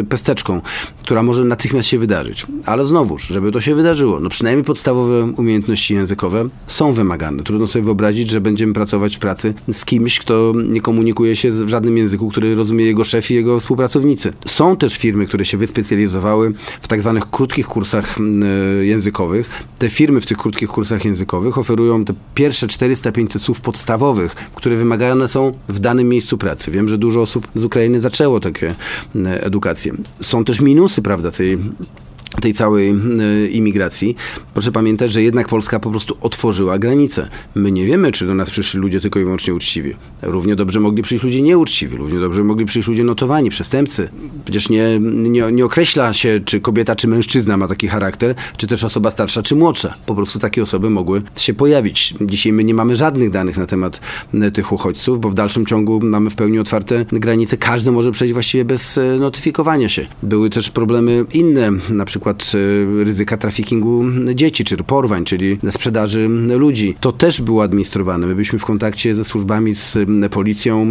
e, 0.00 0.04
pesteczką, 0.04 0.60
która 1.02 1.22
może 1.22 1.44
natychmiast 1.44 1.88
się 1.88 1.98
wydarzyć. 1.98 2.46
Ale 2.66 2.86
znowuż, 2.86 3.26
żeby 3.26 3.52
to 3.52 3.60
się 3.60 3.74
wydarzyło, 3.74 4.20
no 4.20 4.28
przynajmniej 4.28 4.64
podstawowe 4.64 4.97
umiejętności 5.36 5.94
językowe 5.94 6.48
są 6.66 6.92
wymagane. 6.92 7.42
Trudno 7.42 7.68
sobie 7.68 7.84
wyobrazić, 7.84 8.30
że 8.30 8.40
będziemy 8.40 8.72
pracować 8.72 9.16
w 9.16 9.18
pracy 9.18 9.54
z 9.72 9.84
kimś, 9.84 10.18
kto 10.18 10.52
nie 10.68 10.80
komunikuje 10.80 11.36
się 11.36 11.50
w 11.50 11.68
żadnym 11.68 11.96
języku, 11.96 12.28
który 12.28 12.54
rozumie 12.54 12.84
jego 12.84 13.04
szef 13.04 13.30
i 13.30 13.34
jego 13.34 13.60
współpracownicy. 13.60 14.32
Są 14.46 14.76
też 14.76 14.98
firmy, 14.98 15.26
które 15.26 15.44
się 15.44 15.56
wyspecjalizowały 15.56 16.52
w 16.82 16.88
tak 16.88 17.00
zwanych 17.00 17.30
krótkich 17.30 17.66
kursach 17.66 18.18
y, 18.80 18.86
językowych. 18.86 19.64
Te 19.78 19.90
firmy 19.90 20.20
w 20.20 20.26
tych 20.26 20.38
krótkich 20.38 20.68
kursach 20.68 21.04
językowych 21.04 21.58
oferują 21.58 22.04
te 22.04 22.14
pierwsze 22.34 22.66
400-500 22.66 23.38
słów 23.38 23.60
podstawowych, 23.60 24.34
które 24.34 24.76
wymagane 24.76 25.28
są 25.28 25.52
w 25.68 25.78
danym 25.78 26.08
miejscu 26.08 26.38
pracy. 26.38 26.70
Wiem, 26.70 26.88
że 26.88 26.98
dużo 26.98 27.22
osób 27.22 27.48
z 27.54 27.64
Ukrainy 27.64 28.00
zaczęło 28.00 28.40
takie 28.40 28.74
y, 29.16 29.42
edukacje. 29.42 29.92
Są 30.20 30.44
też 30.44 30.60
minusy, 30.60 31.02
prawda, 31.02 31.30
tej 31.30 31.58
tej 32.40 32.54
całej 32.54 32.90
y, 32.90 33.48
imigracji, 33.48 34.16
proszę 34.52 34.72
pamiętać, 34.72 35.12
że 35.12 35.22
jednak 35.22 35.48
Polska 35.48 35.80
po 35.80 35.90
prostu 35.90 36.16
otworzyła 36.20 36.78
granice. 36.78 37.28
My 37.54 37.72
nie 37.72 37.86
wiemy, 37.86 38.12
czy 38.12 38.26
do 38.26 38.34
nas 38.34 38.50
przyszli 38.50 38.80
ludzie 38.80 39.00
tylko 39.00 39.20
i 39.20 39.24
wyłącznie 39.24 39.54
uczciwi. 39.54 39.94
Równie 40.22 40.56
dobrze 40.56 40.80
mogli 40.80 41.02
przyjść 41.02 41.24
ludzie 41.24 41.42
nieuczciwi, 41.42 41.96
równie 41.96 42.20
dobrze 42.20 42.44
mogli 42.44 42.66
przyjść 42.66 42.88
ludzie 42.88 43.04
notowani, 43.04 43.50
przestępcy. 43.50 44.08
Przecież 44.44 44.68
nie, 44.68 44.98
nie, 45.00 45.52
nie 45.52 45.64
określa 45.64 46.12
się, 46.12 46.40
czy 46.44 46.60
kobieta, 46.60 46.96
czy 46.96 47.08
mężczyzna 47.08 47.56
ma 47.56 47.68
taki 47.68 47.88
charakter, 47.88 48.34
czy 48.56 48.66
też 48.66 48.84
osoba 48.84 49.10
starsza, 49.10 49.42
czy 49.42 49.56
młodsza. 49.56 49.94
Po 50.06 50.14
prostu 50.14 50.38
takie 50.38 50.62
osoby 50.62 50.90
mogły 50.90 51.22
się 51.36 51.54
pojawić. 51.54 52.14
Dzisiaj 52.20 52.52
my 52.52 52.64
nie 52.64 52.74
mamy 52.74 52.96
żadnych 52.96 53.30
danych 53.30 53.56
na 53.56 53.66
temat 53.66 54.00
tych 54.54 54.72
uchodźców, 54.72 55.20
bo 55.20 55.30
w 55.30 55.34
dalszym 55.34 55.66
ciągu 55.66 56.00
mamy 56.02 56.30
w 56.30 56.34
pełni 56.34 56.58
otwarte 56.58 57.04
granice. 57.12 57.56
Każdy 57.56 57.90
może 57.90 58.10
przejść 58.10 58.34
właściwie 58.34 58.64
bez 58.64 58.98
y, 58.98 59.16
notyfikowania 59.20 59.88
się. 59.88 60.06
Były 60.22 60.50
też 60.50 60.70
problemy 60.70 61.24
inne, 61.32 61.70
na 61.90 62.04
przykład 62.04 62.27
przykład 62.34 62.62
ryzyka 63.04 63.36
trafikingu 63.36 64.04
dzieci, 64.34 64.64
czy 64.64 64.76
porwań, 64.76 65.24
czyli 65.24 65.58
sprzedaży 65.70 66.28
ludzi. 66.56 66.94
To 67.00 67.12
też 67.12 67.42
było 67.42 67.62
administrowane. 67.62 68.26
My 68.26 68.34
byliśmy 68.34 68.58
w 68.58 68.64
kontakcie 68.64 69.14
ze 69.14 69.24
służbami, 69.24 69.74
z 69.74 69.98
policją 70.30 70.86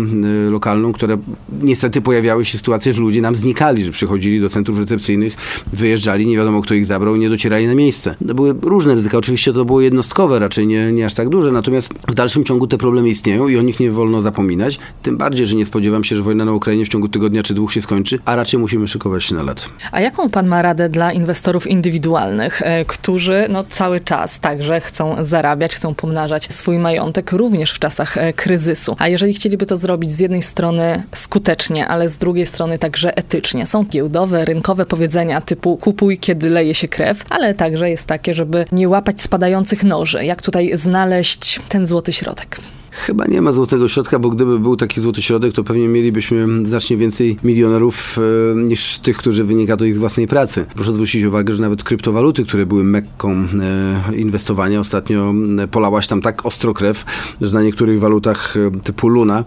lokalną, 0.49 0.93
które 0.93 1.17
niestety 1.61 2.01
pojawiały 2.01 2.45
się 2.45 2.57
sytuacje, 2.57 2.93
że 2.93 3.01
ludzie 3.01 3.21
nam 3.21 3.35
znikali, 3.35 3.83
że 3.83 3.91
przychodzili 3.91 4.41
do 4.41 4.49
centrów 4.49 4.79
recepcyjnych, 4.79 5.35
wyjeżdżali, 5.73 6.27
nie 6.27 6.37
wiadomo 6.37 6.61
kto 6.61 6.73
ich 6.73 6.85
zabrał 6.85 7.15
i 7.15 7.19
nie 7.19 7.29
docierali 7.29 7.67
na 7.67 7.75
miejsce. 7.75 8.15
To 8.27 8.35
były 8.35 8.55
różne 8.61 8.95
ryzyka. 8.95 9.17
Oczywiście 9.17 9.53
to 9.53 9.65
było 9.65 9.81
jednostkowe, 9.81 10.39
raczej 10.39 10.67
nie, 10.67 10.91
nie 10.91 11.05
aż 11.05 11.13
tak 11.13 11.29
duże, 11.29 11.51
natomiast 11.51 11.93
w 12.07 12.13
dalszym 12.13 12.43
ciągu 12.43 12.67
te 12.67 12.77
problemy 12.77 13.09
istnieją 13.09 13.47
i 13.47 13.57
o 13.57 13.61
nich 13.61 13.79
nie 13.79 13.91
wolno 13.91 14.21
zapominać. 14.21 14.79
Tym 15.03 15.17
bardziej, 15.17 15.45
że 15.45 15.55
nie 15.55 15.65
spodziewam 15.65 16.03
się, 16.03 16.15
że 16.15 16.21
wojna 16.21 16.45
na 16.45 16.53
Ukrainie 16.53 16.85
w 16.85 16.89
ciągu 16.89 17.09
tygodnia 17.09 17.43
czy 17.43 17.53
dwóch 17.53 17.73
się 17.73 17.81
skończy, 17.81 18.19
a 18.25 18.35
raczej 18.35 18.59
musimy 18.59 18.87
szykować 18.87 19.23
się 19.23 19.35
na 19.35 19.43
lat. 19.43 19.69
A 19.91 20.01
jaką 20.01 20.29
pan 20.29 20.47
ma 20.47 20.61
radę 20.61 20.89
dla 20.89 21.11
inwestorów 21.11 21.26
indywidualnych, 21.67 22.61
e, 22.61 22.85
którzy 22.85 23.45
no, 23.49 23.63
cały 23.63 23.99
czas 23.99 24.39
także 24.39 24.81
chcą 24.81 25.25
zarabiać, 25.25 25.75
chcą 25.75 25.95
pomnażać 25.95 26.53
swój 26.53 26.77
majątek 26.79 27.31
również 27.31 27.71
w 27.71 27.79
czasach 27.79 28.17
e, 28.17 28.33
kryzysu. 28.33 28.95
A 28.99 29.07
jeżeli 29.07 29.33
chcieliby 29.33 29.65
to 29.65 29.77
zrobić 29.77 30.11
z 30.11 30.19
jednej 30.19 30.41
strony 30.41 31.03
skutecznie, 31.15 31.87
ale 31.87 32.09
z 32.09 32.17
drugiej 32.17 32.45
strony 32.45 32.79
także 32.79 33.17
etycznie. 33.17 33.67
Są 33.67 33.85
giełdowe, 33.85 34.45
rynkowe 34.45 34.85
powiedzenia 34.85 35.41
typu 35.41 35.77
kupuj, 35.77 36.17
kiedy 36.17 36.49
leje 36.49 36.75
się 36.75 36.87
krew, 36.87 37.23
ale 37.29 37.53
także 37.53 37.89
jest 37.89 38.05
takie, 38.05 38.33
żeby 38.33 38.65
nie 38.71 38.89
łapać 38.89 39.21
spadających 39.21 39.83
noży. 39.83 40.25
Jak 40.25 40.41
tutaj 40.41 40.71
znaleźć 40.77 41.59
ten 41.69 41.87
złoty 41.87 42.13
środek? 42.13 42.59
Chyba 42.97 43.25
nie 43.25 43.41
ma 43.41 43.51
złotego 43.51 43.87
środka, 43.87 44.19
bo 44.19 44.29
gdyby 44.29 44.59
był 44.59 44.75
taki 44.75 45.01
złoty 45.01 45.21
środek, 45.21 45.53
to 45.53 45.63
pewnie 45.63 45.87
mielibyśmy 45.87 46.67
znacznie 46.67 46.97
więcej 46.97 47.37
milionerów 47.43 48.17
e, 48.17 48.55
niż 48.55 48.99
tych, 48.99 49.17
którzy 49.17 49.43
wynika 49.43 49.77
to 49.77 49.85
ich 49.85 49.95
z 49.95 49.97
własnej 49.97 50.27
pracy. 50.27 50.65
Proszę 50.75 50.93
zwrócić 50.93 51.23
uwagę, 51.23 51.53
że 51.53 51.61
nawet 51.61 51.83
kryptowaluty, 51.83 52.45
które 52.45 52.65
były 52.65 52.83
mekką 52.83 53.31
e, 53.31 54.15
inwestowania, 54.15 54.79
ostatnio 54.79 55.33
e, 55.59 55.67
polałaś 55.67 56.07
tam 56.07 56.21
tak 56.21 56.45
ostro 56.45 56.73
krew, 56.73 57.05
że 57.41 57.53
na 57.53 57.61
niektórych 57.61 57.99
walutach 57.99 58.55
typu 58.83 59.07
Luna 59.07 59.43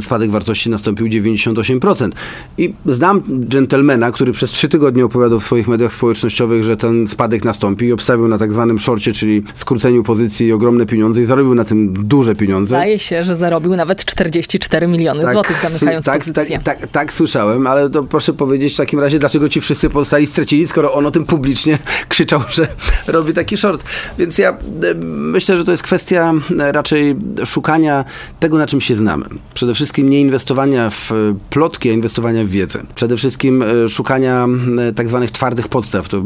spadek 0.00 0.30
wartości 0.30 0.70
nastąpił 0.70 1.06
98%. 1.06 2.10
I 2.58 2.74
znam 2.86 3.22
dżentelmena, 3.48 4.10
który 4.10 4.32
przez 4.32 4.50
trzy 4.50 4.68
tygodnie 4.68 5.04
opowiadał 5.04 5.40
w 5.40 5.44
swoich 5.44 5.68
mediach 5.68 5.92
społecznościowych, 5.92 6.64
że 6.64 6.76
ten 6.76 7.08
spadek 7.08 7.44
nastąpi 7.44 7.86
i 7.86 7.92
obstawił 7.92 8.28
na 8.28 8.38
tak 8.38 8.52
zwanym 8.52 8.78
szorcie, 8.78 9.12
czyli 9.12 9.42
skróceniu 9.54 10.02
pozycji 10.02 10.52
ogromne 10.52 10.86
pieniądze 10.86 11.22
i 11.22 11.26
zarobił 11.26 11.54
na 11.54 11.64
tym 11.64 11.92
duże 11.92 12.34
pieniądze. 12.34 12.81
Wydaje 12.82 12.98
się, 12.98 13.22
że 13.22 13.36
zarobił 13.36 13.76
nawet 13.76 14.04
44 14.04 14.86
miliony 14.86 15.22
Tak, 15.22 15.32
złotych, 15.32 15.60
zamykając 15.62 16.04
tak, 16.04 16.18
pozycję. 16.18 16.60
Tak, 16.64 16.78
tak, 16.78 16.88
tak, 16.90 17.12
słyszałem, 17.12 17.66
ale 17.66 17.90
to 17.90 18.02
proszę 18.02 18.32
powiedzieć 18.32 18.74
w 18.74 18.76
takim 18.76 19.00
razie, 19.00 19.18
dlaczego 19.18 19.48
ci 19.48 19.60
wszyscy 19.60 19.90
pozostali 19.90 20.26
stracili, 20.26 20.68
skoro 20.68 20.92
on 20.92 21.06
o 21.06 21.10
tym 21.10 21.24
publicznie 21.24 21.78
krzyczał, 22.08 22.40
że 22.50 22.68
robi 23.06 23.32
taki 23.32 23.56
short. 23.56 23.84
Więc 24.18 24.38
ja 24.38 24.50
e, 24.50 24.94
myślę, 25.04 25.58
że 25.58 25.64
to 25.64 25.70
jest 25.70 25.82
kwestia 25.82 26.32
e, 26.60 26.72
raczej 26.72 27.16
szukania 27.44 28.04
tego, 28.40 28.58
na 28.58 28.66
czym 28.66 28.80
się 28.80 28.96
znamy. 28.96 29.24
Przede 29.54 29.74
wszystkim 29.74 30.10
nie 30.10 30.20
inwestowania 30.20 30.90
w 30.90 31.12
e, 31.12 31.14
plotki, 31.50 31.90
a 31.90 31.92
inwestowania 31.92 32.44
w 32.44 32.48
wiedzę. 32.48 32.82
Przede 32.94 33.16
wszystkim 33.16 33.64
szukania 33.88 34.48
tak 34.96 35.08
zwanych 35.08 35.30
twardych 35.30 35.68
podstaw. 35.68 36.08
To 36.08 36.22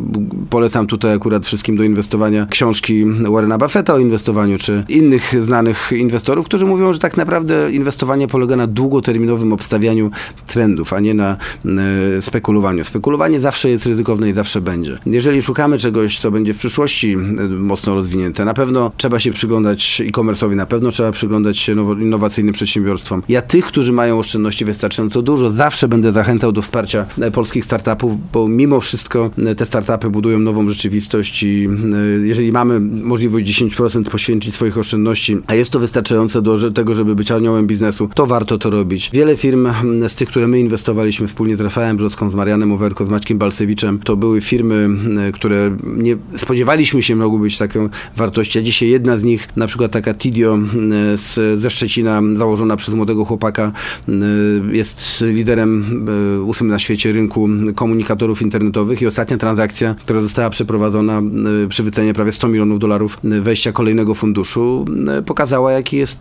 polecam 0.51 0.87
tutaj 0.87 1.15
akurat 1.15 1.47
wszystkim 1.47 1.77
do 1.77 1.83
inwestowania 1.83 2.47
książki 2.51 3.05
Warrena 3.05 3.59
Buffetta 3.59 3.95
o 3.95 3.99
inwestowaniu, 3.99 4.59
czy 4.59 4.85
innych 4.89 5.45
znanych 5.45 5.93
inwestorów, 5.93 6.46
którzy 6.47 6.67
mówią, 6.67 6.93
że 6.93 6.99
tak 6.99 7.17
naprawdę 7.17 7.73
inwestowanie 7.73 8.29
polega 8.29 8.57
na 8.57 8.67
długoterminowym 8.67 9.53
obstawianiu 9.53 10.11
trendów, 10.47 10.93
a 10.93 11.01
nie 11.01 11.15
na 11.15 11.37
e, 12.17 12.23
spekulowaniu. 12.23 12.85
Spekulowanie 12.85 13.41
zawsze 13.41 13.71
jest 13.71 13.87
ryzykowne 13.87 14.31
i 14.31 14.33
zawsze 14.33 14.61
będzie. 14.61 14.99
Jeżeli 15.07 15.43
szukamy 15.43 15.79
czegoś, 15.79 16.19
co 16.19 16.31
będzie 16.31 16.55
w 16.55 16.59
przyszłości 16.59 17.13
e, 17.13 17.49
mocno 17.49 17.95
rozwinięte, 17.95 18.45
na 18.45 18.55
pewno 18.55 18.93
trzeba 18.97 19.19
się 19.19 19.31
przyglądać 19.31 20.03
e-commerce'owi, 20.07 20.57
na 20.57 20.67
pewno 20.67 20.91
trzeba 20.91 21.13
przyglądać 21.13 21.59
się 21.59 21.73
innowacyjnym 22.01 22.55
przedsiębiorstwom. 22.55 23.23
Ja 23.29 23.43
tych, 23.43 23.65
którzy 23.65 23.93
mają 23.93 24.19
oszczędności 24.19 24.65
wystarczająco 24.65 25.23
dużo, 25.23 25.51
zawsze 25.51 25.89
będę 25.89 26.13
zachęcał 26.13 26.53
do 26.53 26.63
wsparcia 26.63 27.07
e, 27.21 27.31
polskich 27.31 27.65
startupów, 27.65 28.31
bo 28.33 28.49
mimo 28.49 28.81
wszystko 28.81 29.31
te 29.57 29.67
startupy 29.67 30.11
budują 30.11 30.39
nową 30.39 30.69
rzeczywistość 30.69 31.43
i 31.43 31.69
jeżeli 32.23 32.53
mamy 32.53 32.81
możliwość 32.81 33.61
10% 33.61 34.05
poświęcić 34.05 34.55
swoich 34.55 34.79
oszczędności, 34.79 35.37
a 35.47 35.55
jest 35.55 35.71
to 35.71 35.79
wystarczające, 35.79 36.36
do 36.43 36.73
tego, 36.73 36.95
żeby 36.95 37.15
być 37.15 37.31
aniołem 37.31 37.67
biznesu, 37.67 38.09
to 38.15 38.27
warto 38.27 38.59
to 38.59 38.71
robić. 38.71 39.11
Wiele 39.13 39.37
firm 39.37 39.69
z 40.09 40.15
tych, 40.15 40.29
które 40.29 40.49
my 40.49 40.61
inwestowaliśmy 40.61 41.29
wspólnie 41.29 41.57
z 41.57 41.61
Rafałem 41.61 41.97
Brzoską, 41.97 42.31
z 42.31 42.35
Marianem 42.35 42.73
Owerko, 42.73 43.07
z 43.07 43.09
Maćkiem 43.09 43.39
Balsewiczem, 43.39 43.99
to 43.99 44.17
były 44.17 44.41
firmy, 44.41 44.89
które 45.35 45.77
nie 45.97 46.17
spodziewaliśmy 46.37 47.03
się 47.03 47.17
mogły 47.17 47.39
być 47.39 47.59
taką 47.59 47.89
wartością. 48.17 48.61
Dzisiaj 48.61 48.89
jedna 48.89 49.19
z 49.19 49.25
nich, 49.25 49.49
na 49.57 49.67
przykład 49.67 49.93
taka 49.93 50.15
Tidio 50.15 50.59
z, 51.17 51.61
ze 51.61 51.71
Szczecina, 51.71 52.23
założona 52.37 52.77
przez 52.77 52.95
młodego 52.95 53.25
chłopaka, 53.25 53.73
jest 54.73 55.25
liderem 55.27 56.07
ósmym 56.45 56.71
na 56.71 56.79
świecie 56.79 57.13
rynku 57.13 57.49
komunikatorów 57.75 58.43
internetowych 58.43 59.03
i 59.03 59.07
ostatnia 59.07 59.37
transakcja, 59.39 59.95
która 59.95 60.21
została 60.21 60.51
przeprowadzona 60.51 61.23
przy 61.69 61.83
wycenie 61.83 62.15
prawie 62.15 62.33
100 62.33 62.49
milionów 62.49 62.79
dolarów 62.79 63.19
wejścia 63.25 63.73
kolejnego 63.73 64.15
funduszu, 64.15 64.85
pokazała, 65.27 65.73
jaki 65.73 65.97
jest 65.97 66.16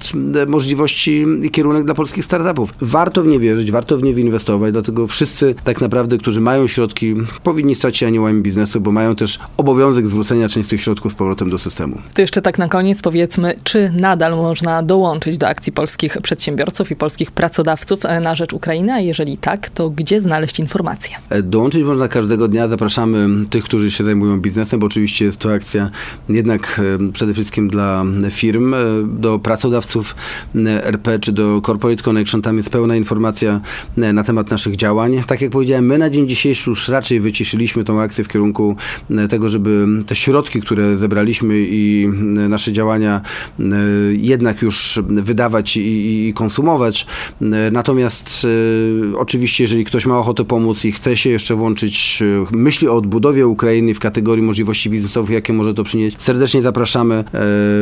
możliwości 0.48 1.26
i 1.44 1.50
kierunek 1.50 1.86
dla 1.86 1.96
polskich 1.96 2.26
startupów. 2.26 2.74
Warto 2.82 3.24
w 3.24 3.28
nie 3.28 3.40
wierzyć, 3.40 3.72
warto 3.72 3.98
w 3.98 4.04
nie 4.04 4.12
inwestować, 4.12 4.72
dlatego 4.72 5.08
wszyscy 5.08 5.56
tak 5.64 5.82
naprawdę, 5.82 6.18
którzy 6.18 6.42
mają 6.42 6.68
środki, 6.68 7.16
powinni 7.44 7.76
stać 7.76 7.98
się 7.98 8.08
aniołami 8.08 8.42
biznesu, 8.42 8.82
bo 8.82 8.92
mają 8.92 9.16
też 9.16 9.40
obowiązek 9.58 10.08
zwrócenia 10.08 10.50
części 10.50 10.70
tych 10.70 10.82
środków 10.82 11.12
z 11.12 11.16
powrotem 11.16 11.50
do 11.50 11.58
systemu. 11.58 12.02
To 12.14 12.22
jeszcze 12.22 12.42
tak 12.42 12.58
na 12.58 12.68
koniec 12.68 13.02
powiedzmy, 13.02 13.56
czy 13.64 13.92
nadal 14.00 14.36
można 14.36 14.84
dołączyć 14.84 15.38
do 15.38 15.48
akcji 15.48 15.72
polskich 15.72 16.18
przedsiębiorców 16.24 16.92
i 16.92 16.96
polskich 16.96 17.32
pracodawców 17.32 18.06
e, 18.06 18.20
na 18.20 18.36
rzecz 18.36 18.54
Ukrainy, 18.54 18.94
a 18.94 19.00
jeżeli 19.00 19.38
tak, 19.38 19.70
to 19.70 19.90
gdzie 19.90 20.22
znaleźć 20.22 20.60
informacje? 20.60 21.16
E, 21.30 21.44
dołączyć 21.44 21.84
można 21.84 22.08
każdego 22.08 22.48
dnia. 22.48 22.68
Zapraszamy 22.68 23.46
tych, 23.50 23.64
którzy 23.64 23.92
się 23.92 24.04
zajmują 24.04 24.42
biznesem, 24.42 24.80
bo 24.80 24.86
oczywiście 24.86 25.26
jest 25.26 25.38
to 25.38 25.54
akcja 25.54 25.92
jednak 26.30 26.82
e, 27.10 27.12
przede 27.12 27.34
wszystkim 27.34 27.68
dla 27.68 28.06
firm, 28.30 28.76
do 29.08 29.40
pracodawców 29.40 29.85
RP 30.84 31.20
czy 31.20 31.32
do 31.32 31.62
Corporate 31.66 32.04
Connection. 32.04 32.42
Tam 32.42 32.58
jest 32.58 32.70
pełna 32.70 32.96
informacja 32.96 33.62
na 33.98 34.24
temat 34.24 34.52
naszych 34.52 34.76
działań. 34.76 35.22
Tak 35.28 35.42
jak 35.42 35.52
powiedziałem, 35.52 35.86
my 35.86 35.98
na 35.98 36.10
dzień 36.10 36.28
dzisiejszy 36.28 36.70
już 36.70 36.90
raczej 36.90 37.20
wyciszyliśmy 37.20 37.84
tą 37.84 38.02
akcję 38.02 38.24
w 38.24 38.28
kierunku 38.28 38.76
tego, 39.30 39.50
żeby 39.50 39.88
te 40.06 40.16
środki, 40.16 40.62
które 40.62 40.98
zebraliśmy 40.98 41.56
i 41.60 42.08
nasze 42.50 42.74
działania 42.74 43.22
jednak 44.12 44.62
już 44.62 45.00
wydawać 45.08 45.78
i, 45.78 46.34
konsumować. 46.36 47.06
Natomiast 47.72 48.48
oczywiście, 49.18 49.64
jeżeli 49.64 49.86
ktoś 49.86 50.06
ma 50.06 50.20
ochotę 50.20 50.46
pomóc 50.46 50.86
i 50.86 50.92
chce 50.92 51.18
się 51.18 51.30
jeszcze 51.30 51.56
włączyć, 51.56 52.24
myśli 52.52 52.88
o 52.88 52.96
odbudowie 52.96 53.48
Ukrainy 53.48 53.94
w 53.94 54.00
kategorii 54.00 54.44
możliwości 54.44 54.90
biznesowych, 54.90 55.32
jakie 55.32 55.54
może 55.54 55.74
to 55.74 55.84
przynieść, 55.84 56.22
serdecznie 56.22 56.62
zapraszamy. 56.62 57.24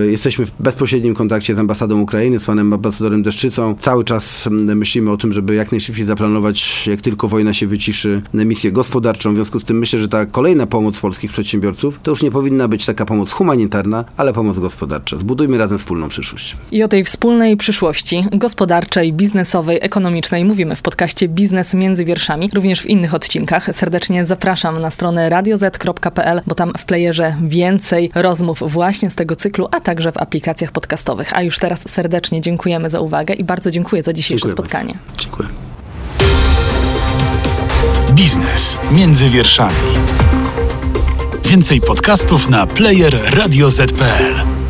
Jesteśmy 0.09 0.45
w 0.45 0.51
bezpośrednim 0.59 1.15
kontakcie 1.15 1.55
z 1.55 1.59
ambasadą 1.59 1.92
Ukrainy, 2.01 2.39
z 2.39 2.45
panem 2.45 2.73
ambasadorem 2.73 3.23
Deszczycą. 3.23 3.75
Cały 3.79 4.03
czas 4.03 4.47
myślimy 4.51 5.12
o 5.12 5.17
tym, 5.17 5.34
żeby 5.34 5.56
jak 5.56 5.71
najszybciej 5.71 6.06
zaplanować, 6.06 6.88
jak 6.88 7.01
tylko 7.01 7.27
wojna 7.27 7.53
się 7.53 7.67
wyciszy, 7.67 8.21
misję 8.34 8.71
gospodarczą. 8.71 9.32
W 9.32 9.36
związku 9.36 9.60
z 9.60 9.63
tym 9.63 9.79
myślę, 9.79 9.99
że 9.99 10.10
ta 10.10 10.25
kolejna 10.25 10.67
pomoc 10.67 10.99
polskich 10.99 11.32
przedsiębiorców 11.32 11.99
to 12.03 12.12
już 12.12 12.23
nie 12.23 12.32
powinna 12.32 12.67
być 12.67 12.86
taka 12.86 13.06
pomoc 13.06 13.32
humanitarna, 13.32 14.06
ale 14.17 14.34
pomoc 14.34 14.60
gospodarcza. 14.60 15.17
Zbudujmy 15.17 15.58
razem 15.58 15.77
wspólną 15.79 16.10
przyszłość. 16.10 16.58
I 16.71 16.84
o 16.84 16.88
tej 16.88 17.03
wspólnej 17.03 17.58
przyszłości 17.58 18.25
gospodarczej, 18.32 19.13
biznesowej, 19.13 19.79
ekonomicznej 19.82 20.45
mówimy 20.45 20.75
w 20.75 20.82
podcaście 20.82 21.27
Biznes 21.27 21.73
między 21.73 22.06
wierszami, 22.06 22.49
również 22.53 22.82
w 22.82 22.86
innych 22.86 23.13
odcinkach. 23.13 23.69
Serdecznie 23.75 24.25
zapraszam 24.25 24.82
na 24.82 24.91
stronę 24.91 25.29
radioz.pl, 25.29 26.41
bo 26.47 26.56
tam 26.56 26.71
w 26.77 26.86
playerze 26.86 27.36
więcej 27.43 28.12
rozmów 28.15 28.63
właśnie 28.67 29.10
z 29.10 29.15
tego 29.15 29.36
cyklu, 29.36 29.67
a 29.71 29.79
także 29.79 30.12
w 30.12 30.17
aplikacjach 30.17 30.71
podcastowych. 30.71 31.38
A 31.38 31.41
już 31.41 31.60
teraz 31.60 31.82
serdecznie 31.87 32.41
dziękujemy 32.41 32.89
za 32.89 32.99
uwagę 32.99 33.33
i 33.33 33.43
bardzo 33.43 33.71
dziękuję 33.71 34.03
za 34.03 34.13
dzisiejsze 34.13 34.47
dziękuję 34.47 34.65
spotkanie. 34.65 34.93
Bardzo. 35.07 35.23
Dziękuję. 35.23 35.49
Biznes 38.11 38.77
między 38.91 39.29
wierszami. 39.29 39.75
Więcej 41.45 41.81
podcastów 41.81 42.49
na 42.49 42.67
player 42.67 43.19
radioz.pl. 43.35 44.62